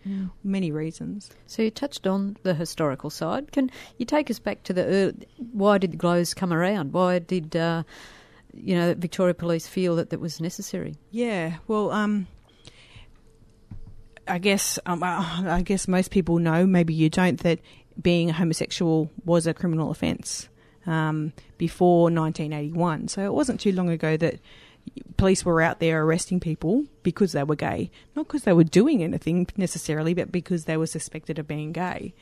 [0.44, 1.30] Many reasons.
[1.46, 3.52] So you touched on the historical side.
[3.52, 6.92] Can you take us back to the early, why did the glows come around?
[6.92, 7.84] Why did uh,
[8.54, 10.96] you know Victoria Police feel that that was necessary?
[11.12, 12.26] Yeah, well, um,
[14.28, 17.60] I guess um, I guess most people know, maybe you don't, that
[18.02, 20.50] being a homosexual was a criminal offence
[20.86, 23.08] um, before 1981.
[23.10, 24.40] So it wasn't too long ago that
[25.18, 29.04] police were out there arresting people because they were gay, not because they were doing
[29.04, 32.14] anything necessarily, but because they were suspected of being gay.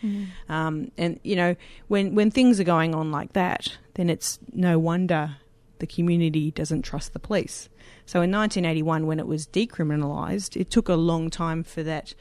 [0.50, 1.56] Um, and you know,
[1.88, 5.38] when when things are going on like that, then it's no wonder
[5.80, 7.70] the community doesn't trust the police.
[8.06, 12.14] So in 1981, when it was decriminalised, it took a long time for that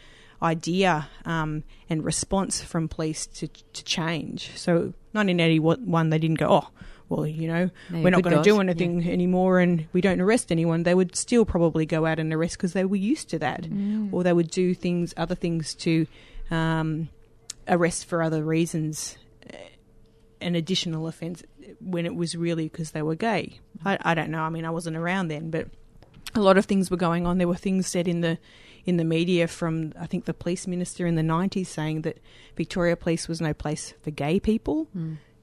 [0.44, 4.50] idea um, and response from police to to change.
[4.56, 6.68] So 1981, they didn't go, oh,
[7.08, 10.52] well, you know, we're not going to do guys." anything anymore, and we don't arrest
[10.52, 10.82] anyone.
[10.82, 13.66] They would still probably go out and arrest because they were used to that,
[14.12, 16.06] or they would do things, other things to
[16.50, 17.08] um,
[17.68, 19.16] arrest for other reasons,
[19.52, 19.56] uh,
[20.40, 21.42] an additional offence
[21.80, 23.58] when it was really because they were gay.
[23.84, 24.40] I, I don't know.
[24.40, 25.68] I mean, I wasn't around then, but
[26.34, 27.38] a lot of things were going on.
[27.38, 28.38] There were things said in the
[28.86, 32.18] in the media from I think the police minister in the nineties saying that
[32.56, 34.88] Victoria Police was no place for gay people.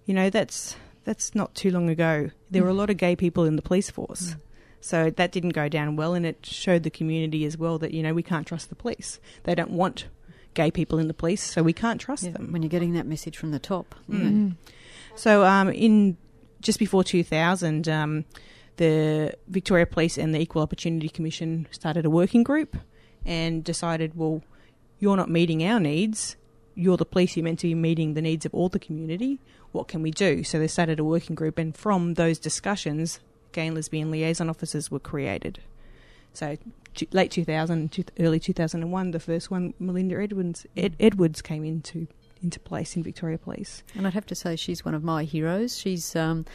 [0.06, 0.76] You know, that's
[1.06, 2.30] that's not too long ago.
[2.50, 4.36] There were a lot of gay people in the police force.
[4.84, 8.02] So that didn't go down well and it showed the community as well that, you
[8.02, 9.20] know, we can't trust the police.
[9.44, 10.08] They don't want
[10.56, 12.52] gay people in the police, so we can't trust Yeah, them.
[12.52, 13.94] when you're getting that message from the top.
[14.10, 14.56] Mm.
[15.16, 16.18] So, um, in
[16.62, 18.26] just before 2000, um,
[18.78, 22.76] the Victoria Police and the Equal Opportunity Commission started a working group
[23.26, 24.44] and decided, well,
[25.00, 26.36] you're not meeting our needs.
[26.76, 27.36] You're the police.
[27.36, 29.40] You're meant to be meeting the needs of all the community.
[29.72, 30.44] What can we do?
[30.44, 33.20] So they started a working group, and from those discussions,
[33.52, 35.60] gay and lesbian liaison officers were created.
[36.34, 36.58] So
[37.12, 42.08] late 2000, early 2001, the first one, Melinda Edwards, Ed- Edwards came into
[42.44, 43.84] into place in Victoria Police.
[43.96, 45.78] And I'd have to say she's one of my heroes.
[45.78, 46.46] She's um,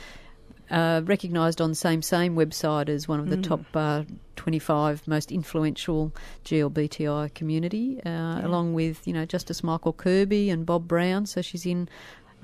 [0.70, 3.42] uh, recognised on Same Same website as one of the Mm.
[3.42, 4.02] top uh,
[4.36, 6.12] 25 most influential
[6.44, 11.26] GLBTI community, uh, along with you know Justice Michael Kirby and Bob Brown.
[11.26, 11.88] So she's in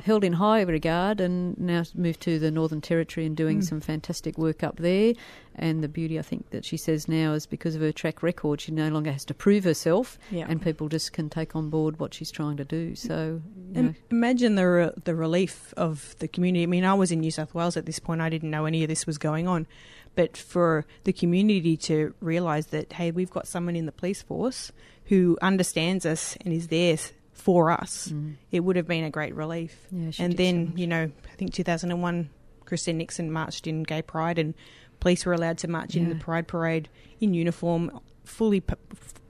[0.04, 3.64] held in high regard and now moved to the Northern Territory and doing Mm.
[3.64, 5.12] some fantastic work up there.
[5.54, 8.60] And the beauty, I think, that she says now is because of her track record,
[8.60, 10.46] she no longer has to prove herself, Yeah.
[10.48, 12.94] and people just can take on board what she's trying to do.
[12.96, 13.42] So,
[13.74, 16.62] you know, imagine the re- the relief of the community.
[16.62, 18.20] I mean, I was in New South Wales at this point.
[18.20, 19.66] I didn't know any of this was going on,
[20.14, 24.72] but for the community to realise that hey, we've got someone in the police force
[25.06, 26.96] who understands us and is there
[27.32, 28.12] for us,
[28.50, 29.86] it would have been a great relief.
[29.90, 32.30] Yeah, and did so then you know, I think 2001,
[32.64, 34.54] Christine Nixon marched in Gay Pride, and
[35.00, 36.88] police were allowed to march in the Pride Parade
[37.20, 38.74] in uniform, fully p-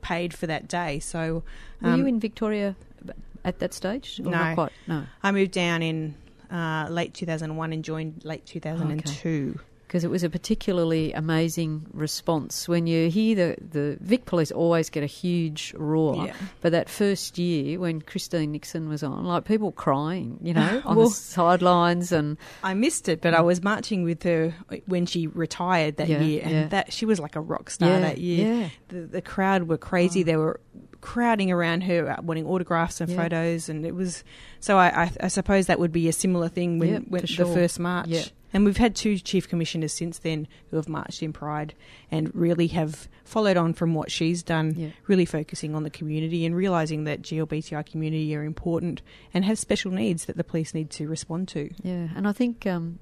[0.01, 0.99] paid for that day.
[0.99, 1.43] So,
[1.81, 2.77] Were um, you in Victoria
[3.45, 4.21] at that stage?
[4.21, 4.31] Or No.
[4.31, 4.73] Not quite.
[4.87, 5.05] No.
[5.23, 6.15] I moved down in
[6.51, 9.59] uh, late 2001 and joined late 2002.
[9.93, 12.67] Because it was a particularly amazing response.
[12.67, 16.33] When you hear the, the Vic Police always get a huge roar, Yeah.
[16.63, 20.97] but that first year when Christine Nixon was on, like people crying, you know, on
[20.97, 24.55] Well- the sidelines and I missed it, but I was marching with her
[24.87, 26.67] when she retired that Yeah, year, and yeah.
[26.69, 28.47] that she was like a rock star that year.
[28.63, 28.69] yeah.
[28.89, 30.23] The, the crowd were crazy.
[30.23, 30.59] They were
[31.03, 33.17] crowding around her, uh, wanting autographs and Yeah.
[33.25, 34.25] photos, and it was.
[34.61, 37.27] So I, I, I suppose that would be a similar thing when, Yeah, when the
[37.27, 37.45] sure.
[37.45, 38.09] first march.
[38.09, 38.25] Yeah.
[38.53, 41.75] And we've had two chief commissioners since then who have marched in Pride
[42.11, 44.91] and really have followed on from what she's done, Yeah.
[45.07, 49.01] really focusing on the community and realising that GLBTI community are important
[49.33, 51.71] and have special needs that the police need to respond to.
[51.83, 52.99] Yeah, and I think um,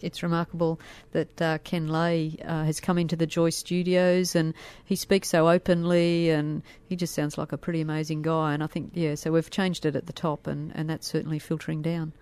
[0.00, 0.78] it's remarkable
[1.12, 4.54] that uh, Ken Lay uh, has come into the Joy Studios and
[4.84, 8.54] he speaks so openly and he just sounds like a pretty amazing guy.
[8.54, 11.38] And I think, yeah, so we've changed it at the top and, and that's certainly
[11.38, 12.12] filtering down.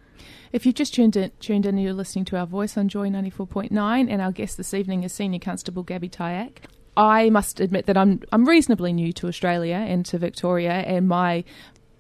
[0.52, 3.70] If you've just tuned in, tuned in, you're listening to our voice on Joy 94.9,
[4.10, 6.62] and our guest this evening is Senior Constable Gabby Tyacke.
[6.96, 11.44] I must admit that I'm I'm reasonably new to Australia and to Victoria, and my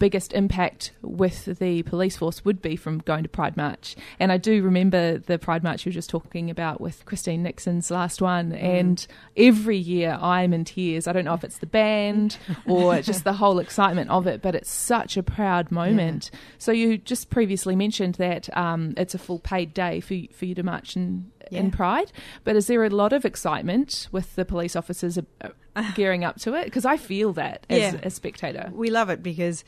[0.02, 3.94] biggest impact with the police force would be from going to Pride March.
[4.18, 7.88] And I do remember the Pride March you were just talking about with Christine Nixon's
[7.88, 8.50] last one.
[8.52, 11.06] And every year I'm in tears.
[11.06, 12.36] I don't know if it's the band
[12.66, 16.32] or just the whole excitement of it, but it's such a proud moment.
[16.58, 20.46] So you just previously mentioned that um, it's a full paid day for you, for
[20.46, 22.10] you to march in, in Pride.
[22.42, 25.16] But is there a lot of excitement with the police officers
[25.94, 26.64] gearing up to it?
[26.64, 28.00] Because I feel that as Yeah.
[28.02, 28.70] a spectator.
[28.72, 29.64] We love it because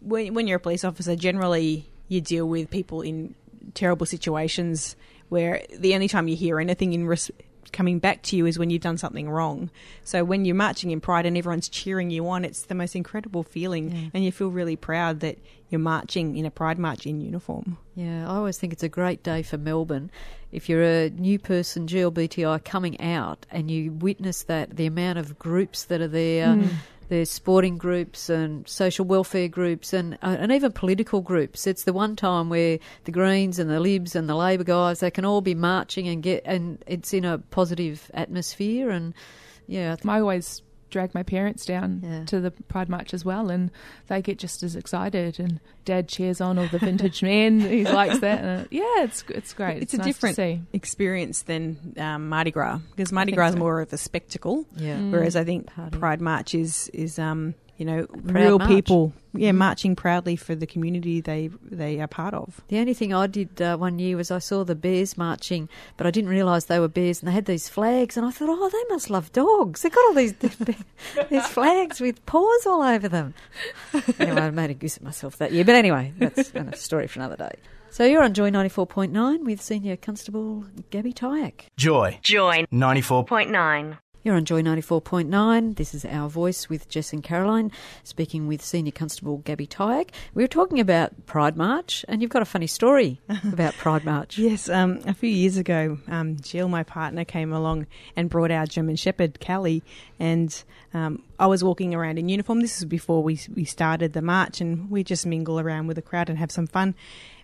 [0.00, 3.34] when, when you're a police officer, generally you deal with people in
[3.74, 4.96] terrible situations
[5.28, 7.30] where the only time you hear anything in res-
[7.72, 9.70] coming back to you is when you've done something wrong.
[10.04, 13.42] So when you're marching in pride and everyone's cheering you on, it's the most incredible
[13.42, 17.78] feeling, and you feel really proud that you're marching in a pride march in uniform.
[17.94, 20.10] Yeah, I always think it's a great day for Melbourne.
[20.50, 25.38] If you're a new person, GLBTI, coming out and you witness that, the amount of
[25.38, 26.70] groups that are there, mm.
[27.08, 31.66] There's sporting groups and social welfare groups and, uh, and even political groups.
[31.66, 35.10] It's the one time where the Greens and the Libs and the Labor guys, they
[35.10, 38.90] can all be marching and get, and it's in a positive atmosphere.
[38.90, 39.14] And
[39.66, 42.24] yeah, I I always drag my parents down Yeah.
[42.26, 43.70] to the Pride March as well, and
[44.08, 45.38] they get just as excited.
[45.40, 48.44] And Dad cheers on all the vintage men; he likes that.
[48.44, 49.82] And, uh, yeah, it's it's great.
[49.82, 50.60] It's, It's, a nice to different see.
[50.72, 54.64] experience than um, Mardi Gras because Mardi think Gras is more of a spectacle.
[54.76, 54.96] yeah.
[54.98, 55.10] Mm.
[55.12, 55.98] Whereas I think Party.
[55.98, 58.68] Pride March is is um you know real march.
[58.68, 59.56] people yeah Mm.
[59.56, 62.60] marching proudly for the community they they are part of.
[62.68, 66.06] The only thing I did uh, one year was I saw the bears marching, but
[66.06, 68.68] I didn't realise they were bears, and they had these flags, and I thought, oh,
[68.68, 69.82] they must love dogs.
[69.82, 70.32] They got all these
[71.30, 73.34] these flags with paws all over them.
[74.18, 77.20] anyway, I made a goose of myself that year, but anyway, that's a story for
[77.20, 77.54] another day.
[77.90, 81.66] So you're on Joy ninety four point nine with Senior Constable Gabby Tyacke.
[81.76, 83.98] Joy Joy 94.9.
[84.24, 85.76] You're on Joy 94.9.
[85.76, 87.70] This is Our Voice with Jess and Caroline,
[88.02, 90.10] speaking with Senior Constable Gabby Tyacke.
[90.34, 93.20] We were talking about Pride March, and you've got a funny story
[93.52, 94.36] about Pride March.
[94.36, 98.66] Yes, um, a few years ago, um, Jill, my partner, came along and brought our
[98.66, 99.84] German Shepherd, Callie,
[100.18, 102.60] and um, I was walking around in uniform.
[102.60, 106.02] This is before we we started the march, and we just mingle around with the
[106.02, 106.96] crowd and have some fun.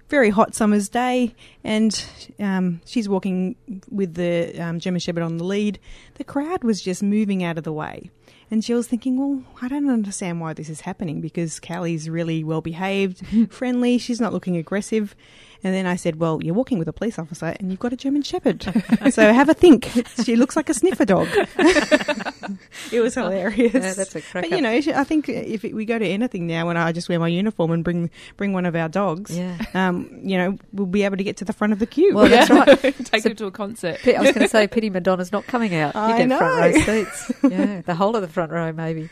[0.09, 2.05] Very hot summer's day, and
[2.39, 3.57] um, she's walking
[3.91, 5.79] with the um, German Shepherd on the lead.
[6.15, 8.11] The crowd was just moving out of the way.
[8.55, 12.61] And Jill's thinking, well, I don't understand why this is happening because Callie's really well
[12.61, 15.17] behaved, friendly, she's not looking aggressive.
[15.65, 17.97] And then I said, well, you're walking with a police officer and you've got a
[17.97, 18.63] German Shepherd.
[19.11, 19.91] so have a think.
[20.23, 21.27] She looks like a sniffer dog.
[22.93, 23.73] it was hilarious.
[23.73, 26.67] Yeah, that's a crack But you know, I think if we go to anything now,
[26.67, 29.57] when I just wear my uniform and bring bring one of our dogs, Yeah.
[29.73, 32.15] um, you know, we'll be able to get to the front of the queue.
[32.15, 32.79] Well, that's right.
[32.79, 34.07] Take So- them to a concert.
[34.07, 35.95] I was going to say, pity Madonna's not coming out.
[35.95, 37.33] You I get front row seats.
[37.43, 39.11] Yeah, the whole of the front row, maybe.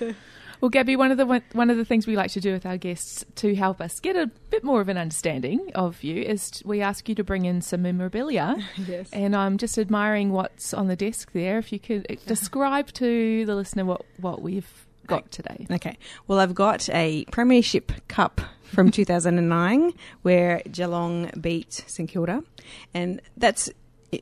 [0.62, 2.76] Well, Gabby, one of the one, of the things we like to do with our
[2.76, 6.80] guests to help us get a bit more of an understanding of you is we
[6.80, 8.56] ask you to bring in some memorabilia.
[8.86, 9.10] yes.
[9.12, 11.58] And I'm just admiring what's on the desk there.
[11.58, 15.66] If you could uh, describe to the listener what, what we've got today.
[15.68, 15.98] Okay.
[16.28, 19.92] Well, I've got a Premiership Cup from 2009
[20.22, 22.44] where Geelong beat St Kilda,
[22.94, 23.68] and that's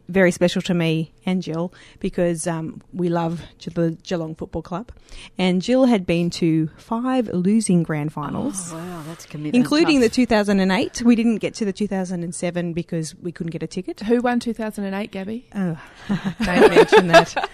[0.08, 3.42] very special to me and Jill because um, we love
[3.74, 4.92] the Geelong Football Club,
[5.38, 8.72] and Jill had been to five losing grand finals.
[8.72, 9.56] Oh, wow, that's commitment.
[9.56, 11.02] Including the 2008.
[11.02, 14.00] We didn't get to the 2007 because we couldn't get a ticket.
[14.00, 15.46] Who won 2008, Gabby?
[15.54, 15.80] Oh,
[16.42, 17.50] don't mention that.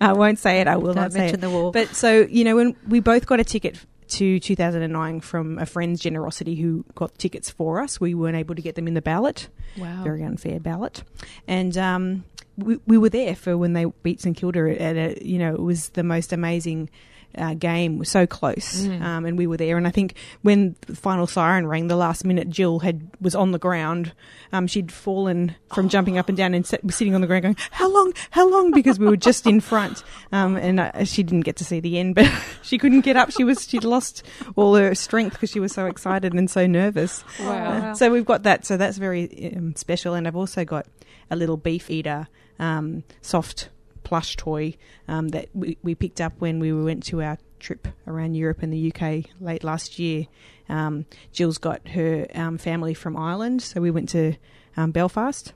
[0.00, 0.66] I won't say it.
[0.66, 1.40] I will Don't not say mention it.
[1.40, 1.72] the war.
[1.72, 3.78] But so you know, when we both got a ticket
[4.08, 8.00] to 2009 from a friend's generosity who got tickets for us.
[8.00, 9.48] We weren't able to get them in the ballot.
[9.76, 10.02] Wow.
[10.02, 11.02] Very unfair ballot.
[11.46, 12.24] And um,
[12.56, 15.62] we, we were there for when they beat St Kilda at a, you know, it
[15.62, 16.88] was the most amazing
[17.36, 19.02] uh, game was so close, Mm.
[19.02, 19.76] um, and we were there.
[19.76, 23.52] And I think when the final siren rang, the last minute, Jill had was on
[23.52, 24.12] the ground.
[24.52, 27.92] Um, she'd fallen from jumping up and down and sitting on the ground, going, "How
[27.92, 28.12] long?
[28.30, 31.64] How long?" Because we were just in front, um, and uh, she didn't get to
[31.64, 32.30] see the end, but
[32.62, 33.30] she couldn't get up.
[33.32, 34.22] She was she'd lost
[34.56, 37.24] all her strength because she was so excited and so nervous.
[37.40, 37.92] Wow.
[37.94, 38.64] So we've got that.
[38.64, 40.14] So that's very um, special.
[40.14, 40.86] And I've also got
[41.30, 42.28] a little beef eater,
[42.58, 43.68] um, soft
[44.06, 44.72] plush toy
[45.08, 48.72] um, that we, we picked up when we went to our trip around Europe and
[48.72, 50.26] the UK late last year.
[50.68, 54.34] Um, Jill's got her um, family from Ireland, so we went to
[54.76, 55.52] um, Belfast.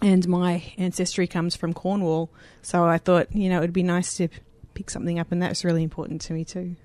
[0.00, 2.30] And my ancestry comes from Cornwall,
[2.62, 4.28] so I thought, you know, it would be nice to
[4.74, 6.76] pick something up, and that's really important to me too.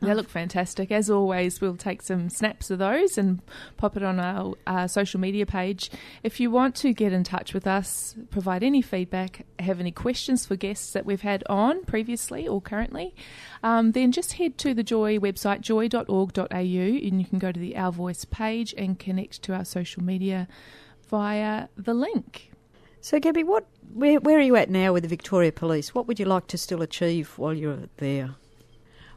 [0.00, 0.92] They look fantastic.
[0.92, 3.40] As always, we'll take some snaps of those and
[3.78, 5.90] pop it on our uh, social media page.
[6.22, 10.44] If you want to get in touch with us, provide any feedback, have any questions
[10.44, 13.14] for guests that we've had on previously or currently,
[13.62, 17.76] um, then just head to the Joy website, joy.org.au, and you can go to the
[17.76, 20.46] Our Voice page and connect to our social media
[21.08, 22.52] via the link.
[23.00, 25.94] So, Gabby, what where where are you at now with the Victoria Police?
[25.94, 28.34] What would you like to still achieve while you're there?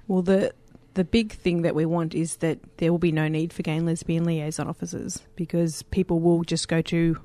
[0.07, 0.53] Well, the
[0.93, 3.77] the big thing that we want is that there will be no need for gay
[3.77, 7.17] and lesbian liaison officers because people will just go to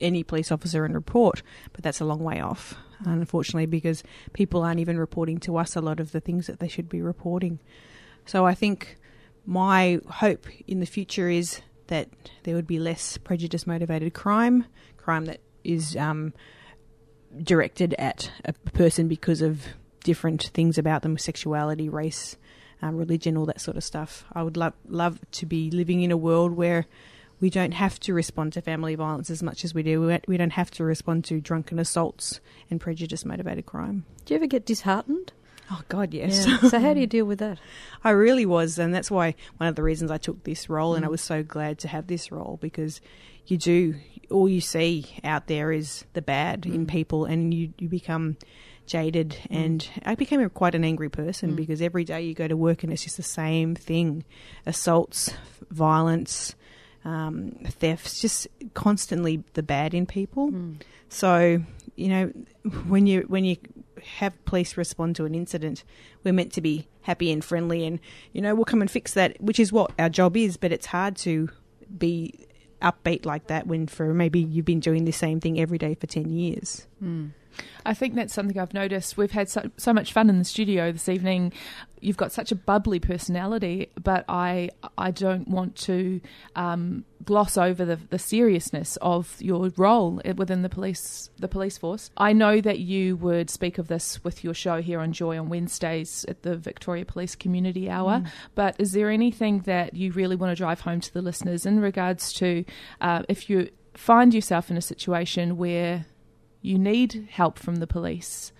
[0.00, 1.42] any police officer and report,
[1.72, 4.02] but that's a long way off, unfortunately, because
[4.32, 7.02] people aren't even reporting to us a lot of the things that they should be
[7.02, 7.58] reporting.
[8.26, 8.98] So I think
[9.46, 12.08] my hope in the future is that
[12.44, 14.66] there would be less prejudice motivated crime,
[14.96, 16.34] crime that is um,
[17.42, 19.62] directed at a person because of
[20.04, 22.36] different things about them, sexuality, race,
[22.82, 24.24] um, religion, all that sort of stuff.
[24.32, 26.86] I would love love to be living in a world where
[27.40, 30.00] we don't have to respond to family violence as much as we do.
[30.02, 34.04] We- We don't have to respond to drunken assaults and prejudice motivated crime.
[34.24, 35.32] Do you ever get disheartened?
[35.70, 36.46] Oh God, yes.
[36.48, 36.58] Yeah.
[36.70, 37.58] so, how do you deal with that?
[38.02, 41.04] I really was, and that's why one of the reasons I took this role, and
[41.04, 41.12] I Mm.
[41.12, 43.00] was so glad to have this role because
[43.46, 43.94] you do
[44.30, 46.88] all you see out there is the bad in Mm.
[46.88, 48.36] people, and you you become
[48.88, 49.36] jaded.
[49.50, 51.56] And I became a, quite an angry person Mm.
[51.56, 54.24] because every day you go to work and it's just the same thing:
[54.66, 55.32] assaults,
[55.70, 56.54] violence,
[57.04, 60.50] um, thefts, just constantly the bad in people.
[60.50, 60.80] Mm.
[61.08, 61.62] So
[61.96, 62.32] you know
[62.88, 63.56] when you when you
[64.18, 65.84] have police respond to an incident,
[66.24, 68.00] we're meant to be happy and friendly, and
[68.32, 70.56] you know we'll come and fix that, which is what our job is.
[70.56, 71.48] But it's hard to
[71.96, 72.34] be
[72.80, 76.06] upbeat like that when for maybe you've been doing the same thing every day for
[76.06, 76.86] ten years.
[77.02, 77.30] Mm.
[77.84, 79.16] I think that's something I've noticed.
[79.16, 81.52] We've had so, so much fun in the studio this evening.
[82.00, 86.20] You've got such a bubbly personality, but I I don't want to
[86.54, 92.10] um, gloss over the, the seriousness of your role within the police the police force.
[92.16, 95.48] I know that you would speak of this with your show here on Joy on
[95.48, 98.22] Wednesdays at the Victoria Police Community Hour.
[98.54, 101.80] But is there anything that you really want to drive home to the listeners in
[101.80, 102.64] regards to
[103.00, 106.06] uh, if you find yourself in a situation where
[106.68, 108.52] you need help from the police,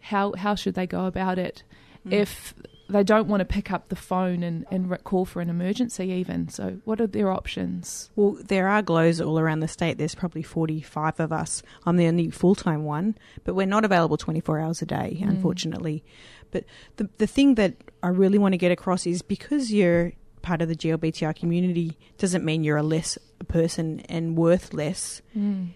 [0.00, 1.62] how how should they go about it?
[2.08, 2.54] If
[2.88, 6.48] they don't want to pick up the phone and, and call for an emergency, even
[6.48, 8.10] so, what are their options?
[8.14, 9.98] Well, there are GLLOs all around the state.
[9.98, 11.64] There's probably 45 of us.
[11.84, 15.30] I'm the only full time one, but we're not available 24 hours a day, Mm.
[15.30, 16.04] unfortunately.
[16.52, 16.62] But
[16.96, 20.12] the, the thing that I really want to get across is because you're
[20.42, 25.22] part of the GLBTI community doesn't mean you're a less person and worth less.
[25.36, 25.70] Mm.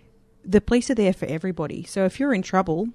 [0.45, 1.85] The police are there for everybody.
[1.85, 2.89] So if you're in trouble,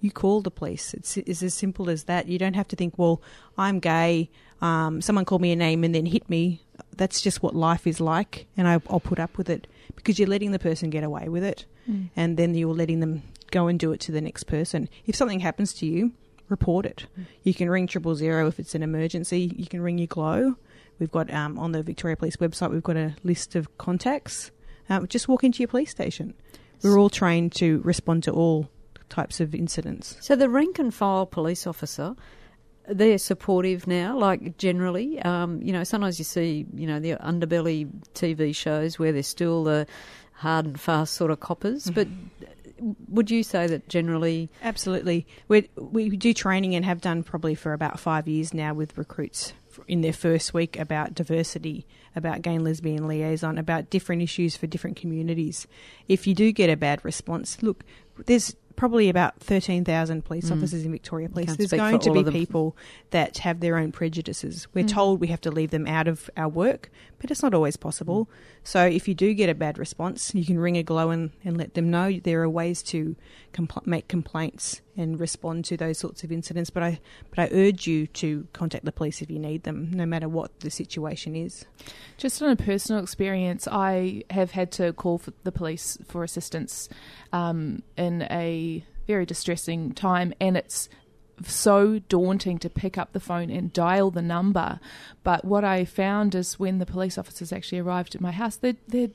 [0.00, 0.94] you call the police.
[0.94, 2.28] It's, it's as simple as that.
[2.28, 3.20] You don't have to think, well,
[3.56, 4.30] I'm gay,
[4.60, 6.60] um, someone called me a name and then hit me.
[6.96, 10.28] That's just what life is like, and I, I'll put up with it because you're
[10.28, 12.10] letting the person get away with it, Mm.
[12.16, 14.88] and then you're letting them go and do it to the next person.
[15.06, 16.12] If something happens to you,
[16.48, 17.06] report it.
[17.44, 19.54] You can ring triple zero if it's an emergency.
[19.56, 20.56] You can ring your GLLO.
[20.98, 22.70] We've got um, on the Victoria Police website.
[22.72, 24.50] We've got a list of contacts.
[24.90, 26.34] Uh, just walk into your police station.
[26.82, 28.68] We're all trained to respond to all
[29.08, 30.16] types of incidents.
[30.20, 32.14] So, the rank and file police officer,
[32.88, 35.20] they're supportive now, like generally.
[35.20, 39.64] Um, you know, sometimes you see, you know, the underbelly TV shows where they're still
[39.64, 39.86] the
[40.32, 42.06] hard and fast sort of coppers, but
[43.08, 45.26] would you say that generally Absolutely.
[45.48, 49.52] We we do training and have done probably for about five years now with recruits
[49.86, 54.66] in their first week about diversity, about gay and lesbian liaison, about different issues for
[54.66, 55.66] different communities.
[56.08, 57.84] If you do get a bad response, look,
[58.26, 61.50] there's probably about 13,000 police officers in Victoria Police.
[61.50, 61.56] Mm.
[61.56, 62.76] There's going to be people
[63.10, 64.68] that have their own prejudices.
[64.72, 64.88] We're Mm.
[64.88, 68.28] told we have to leave them out of our work, but it's not always possible.
[68.62, 71.56] So if you do get a bad response, you can ring a GLLO and, and
[71.56, 72.20] let them know.
[72.22, 73.16] There are ways to
[73.52, 76.68] compl- make complaints and respond to those sorts of incidents.
[76.68, 80.04] But I, but I urge you to contact the police if you need them, no
[80.04, 81.64] matter what the situation is.
[82.18, 86.88] Just on a personal experience, I have had to call the police for assistance
[87.32, 90.88] um, in a very distressing time, and it's
[91.46, 94.80] so daunting to pick up the phone and dial the number.
[95.22, 98.74] But what I found is when the police officers actually arrived at my house, they
[98.88, 99.10] they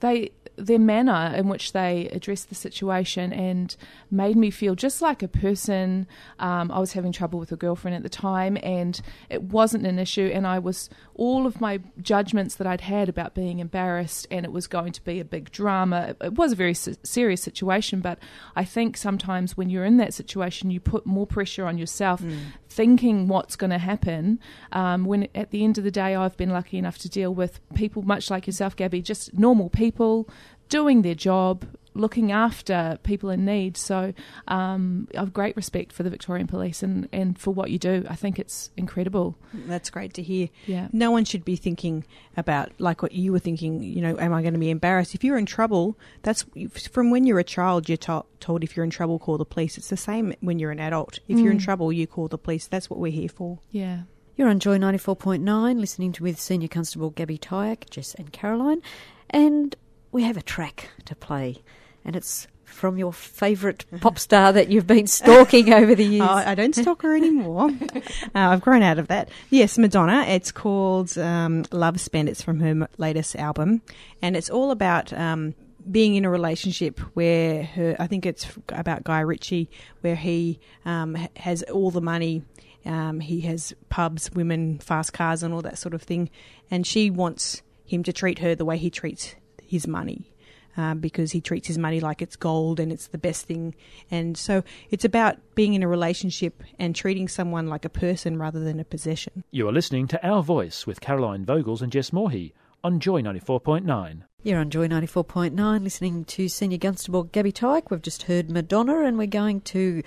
[0.00, 3.76] they their manner in which they addressed the situation and
[4.10, 6.06] made me feel just like a person.
[6.38, 9.00] Um, I was having trouble with a girlfriend at the time, and
[9.30, 10.30] it wasn't an issue.
[10.32, 14.52] And I was all of my judgments that I'd had about being embarrassed, and it
[14.52, 16.08] was going to be a big drama.
[16.20, 18.18] It, it was a very se- serious situation, but
[18.56, 22.20] I think sometimes when you're in that situation, you put more pressure on yourself,
[22.68, 24.38] thinking what's going to happen.
[24.72, 27.60] Um, when at the end of the day, I've been lucky enough to deal with
[27.74, 30.28] people much like yourself, Gabby, just normal people
[30.68, 31.64] doing their job,
[31.94, 33.76] looking after people in need.
[33.76, 34.12] So
[34.46, 38.04] um, I've great respect for the Victorian Police and, and for what you do.
[38.08, 39.36] I think it's incredible.
[39.52, 40.48] That's great to hear.
[40.66, 40.88] Yeah.
[40.92, 42.04] No one should be thinking
[42.36, 43.82] about like what you were thinking.
[43.82, 45.14] You know, am I going to be embarrassed?
[45.16, 46.44] If you're in trouble, that's
[46.92, 47.88] from when you're a child.
[47.88, 49.76] You're to- told if you're in trouble, call the police.
[49.76, 51.18] It's the same when you're an adult.
[51.26, 51.64] If you're in Mm.
[51.64, 52.68] trouble, you call the police.
[52.68, 53.58] That's what we're here for.
[53.72, 54.02] Yeah.
[54.36, 58.82] You're on Joy 94.9, listening to with Senior Constable Gabby Tyacke, Jess and Caroline.
[59.30, 59.74] And
[60.12, 61.62] we have a track to play,
[62.04, 66.28] and it's from your favourite pop star that you've been stalking over the years.
[66.28, 67.70] Oh, I don't stalk her anymore.
[67.94, 68.00] uh,
[68.34, 69.30] I've grown out of that.
[69.50, 70.22] Yes, Madonna.
[70.28, 72.28] It's called um, Love Spent.
[72.28, 73.82] It's from her latest album,
[74.22, 75.54] and it's all about um,
[75.90, 77.96] being in a relationship where her.
[77.98, 79.70] I think it's about Guy Ritchie,
[80.02, 82.42] where he um, has all the money.
[82.84, 86.30] Um, he has pubs, women, fast cars, and all that sort of thing,
[86.70, 89.34] and she wants him to treat her the way he treats
[89.68, 90.32] his money
[90.78, 93.74] um, because he treats his money like it's gold and it's the best thing.
[94.10, 98.60] And so it's about being in a relationship and treating someone like a person rather
[98.60, 99.44] than a possession.
[99.50, 102.52] You are listening to Our Voice with Caroline Vogels and Jess Morhey
[102.84, 104.22] on Joy 94.9.
[104.44, 107.90] You're on Joy 94.9, listening to Senior Constable Gabby Tyacke.
[107.90, 110.02] We've just heard Madonna, and we're going to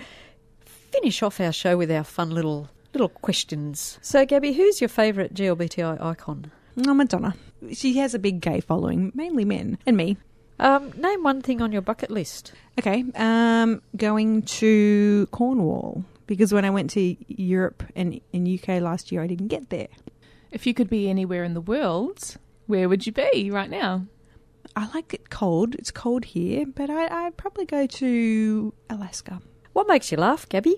[0.64, 3.98] finish off our show with our fun little little questions.
[4.00, 6.50] So, Gabby, who's your favourite GLBTI icon?
[6.86, 7.34] Oh, Madonna.
[7.72, 10.16] She has a big gay following, mainly men, and me.
[10.58, 12.52] Um, name one thing on your bucket list.
[12.78, 19.10] Okay, um, going to Cornwall because when I went to Europe and in UK last
[19.10, 19.88] year, I didn't get there.
[20.50, 22.36] If you could be anywhere in the world,
[22.66, 24.06] where would you be right now?
[24.76, 25.74] I like it cold.
[25.74, 29.40] It's cold here, but I, I'd probably go to Alaska.
[29.72, 30.76] What makes you laugh, Gabby?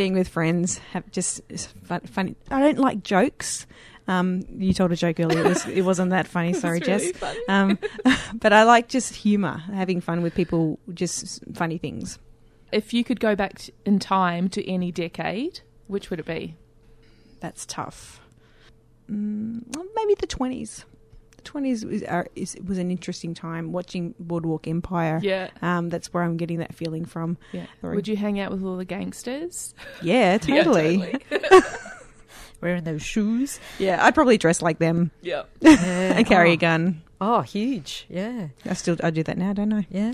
[0.00, 1.42] being with friends, have just
[1.82, 2.34] fun, funny.
[2.50, 3.66] I don't like jokes.
[4.10, 5.38] Um, you told a joke earlier.
[5.38, 6.52] It, was, it wasn't that funny.
[6.64, 7.12] Sorry, Jess.
[7.48, 7.78] Um,
[8.34, 12.18] but I like just humour, having fun with people, just funny things.
[12.72, 16.56] If you could go back in time to any decade, which would it be?
[17.38, 18.20] That's tough.
[19.08, 20.84] Mm, well, maybe the twenties.
[21.36, 22.02] The twenties was,
[22.34, 25.20] is, was an interesting time watching Boardwalk Empire.
[25.22, 25.50] Yeah.
[25.62, 27.38] Um, that's where I'm getting that feeling from.
[27.52, 27.66] Yeah.
[27.82, 29.72] Would you hang out with all the gangsters?
[30.02, 31.14] Yeah, totally.
[32.60, 33.58] Wearing those shoes.
[33.78, 35.44] Yeah, I'd probably dress like them Yeah.
[35.62, 36.54] and carry oh.
[36.54, 37.02] a gun.
[37.20, 38.06] Oh, huge.
[38.08, 38.48] Yeah.
[38.64, 39.86] I still I do that now, don't I?
[39.90, 40.12] Yeah.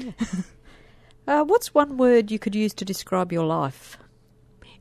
[1.29, 3.99] uh, what's one word you could use to describe your life?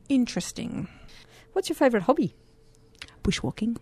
[0.08, 0.88] Interesting.
[1.52, 2.34] What's your favourite hobby?
[3.24, 3.76] Bushwalking.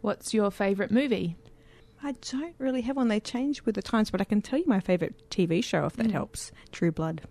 [0.00, 1.36] What's your favourite movie?
[2.02, 3.08] I don't really have one.
[3.08, 5.94] They change with the times, but I can tell you my favourite TV show if
[5.96, 6.12] that Mm.
[6.12, 6.52] helps.
[6.70, 7.22] True Blood.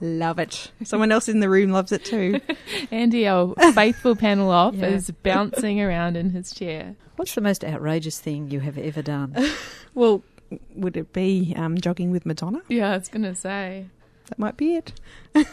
[0.00, 0.70] Love it.
[0.84, 2.40] Someone else in the room loves it too.
[2.90, 4.86] Andy, our faithful panel off, Yeah.
[4.88, 6.96] is bouncing around in his chair.
[7.16, 9.36] What's the most outrageous thing you have ever done?
[9.94, 10.22] well,
[10.74, 12.62] would it be um, jogging with Madonna?
[12.68, 13.86] Yeah, I was going to say.
[14.28, 14.92] That might be it.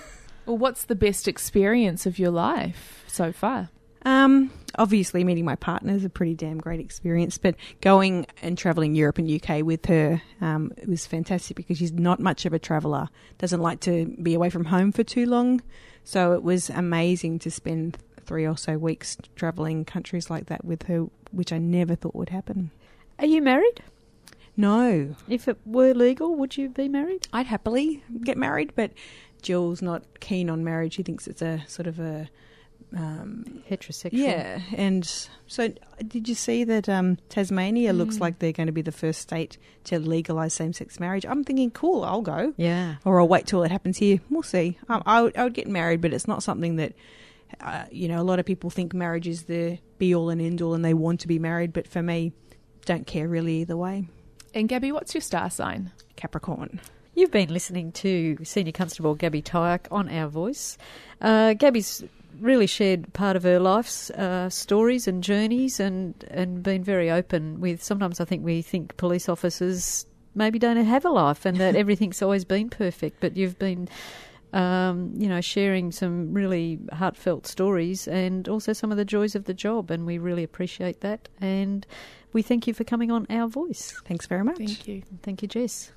[0.46, 3.68] Well, what's the best experience of your life so far?
[4.06, 8.96] Um, obviously, meeting my partner is a pretty damn great experience, but going and travelling
[8.96, 12.60] Europe and UK with her um, it was fantastic because she's not much of a
[12.60, 15.62] traveller, doesn't like to be away from home for too long.
[16.04, 20.84] So it was amazing to spend three or so weeks travelling countries like that with
[20.84, 22.72] her, which I never thought would happen.
[23.20, 23.82] Are you married?
[24.60, 27.28] No, If it were legal, would you be married?
[27.32, 28.92] I'd happily get married, but
[29.44, 30.94] Jill's not keen on marriage.
[30.96, 32.28] She thinks it's a sort of a
[32.96, 34.10] um, Heterosexual.
[34.14, 35.06] yeah, and
[35.48, 35.70] so
[36.08, 39.58] did you see that um, Tasmania looks like they're going to be the first state
[39.86, 41.26] to legalise same-sex marriage?
[41.26, 42.96] I'm thinking, cool, I'll go, Yeah.
[43.06, 44.20] or I'll wait till it happens here.
[44.30, 44.78] We'll see.
[44.90, 46.94] Um, I would, I would get married, but it's not something that.
[47.62, 50.62] Uh, you know, a lot of people think marriage is the be all and end
[50.62, 51.72] all, and they want to be married.
[51.72, 52.34] But for me,
[52.84, 54.10] don't care really either way.
[54.54, 55.94] And Gabby, what's your star sign?
[56.18, 56.82] Capricorn.
[57.16, 60.78] You've been listening to Senior Constable Gabby Tyacke on Our Voice.
[61.22, 62.04] Uh, Gabby's
[62.40, 67.60] really shared part of her life's uh, stories and journeys and, and been very open
[67.60, 67.84] with.
[67.84, 72.22] Sometimes I think we think police officers maybe don't have a life and that everything's
[72.22, 73.88] always been perfect, but you've been.
[74.54, 79.44] Um, you know, sharing some really heartfelt stories and also some of the joys of
[79.44, 81.28] the job, and we really appreciate that.
[81.42, 81.86] And
[82.32, 84.02] we thank you for coming on Our Voice.
[84.06, 84.58] Thanks very much.
[84.58, 85.04] Thank you.
[85.22, 85.92] Thank you, Jess.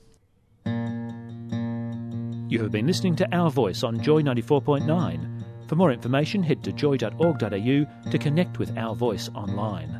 [2.51, 5.40] You have been listening to Our Voice on Joy 94.9.
[5.71, 10.00] For more information, head to joy.org.au to connect with Our Voice online.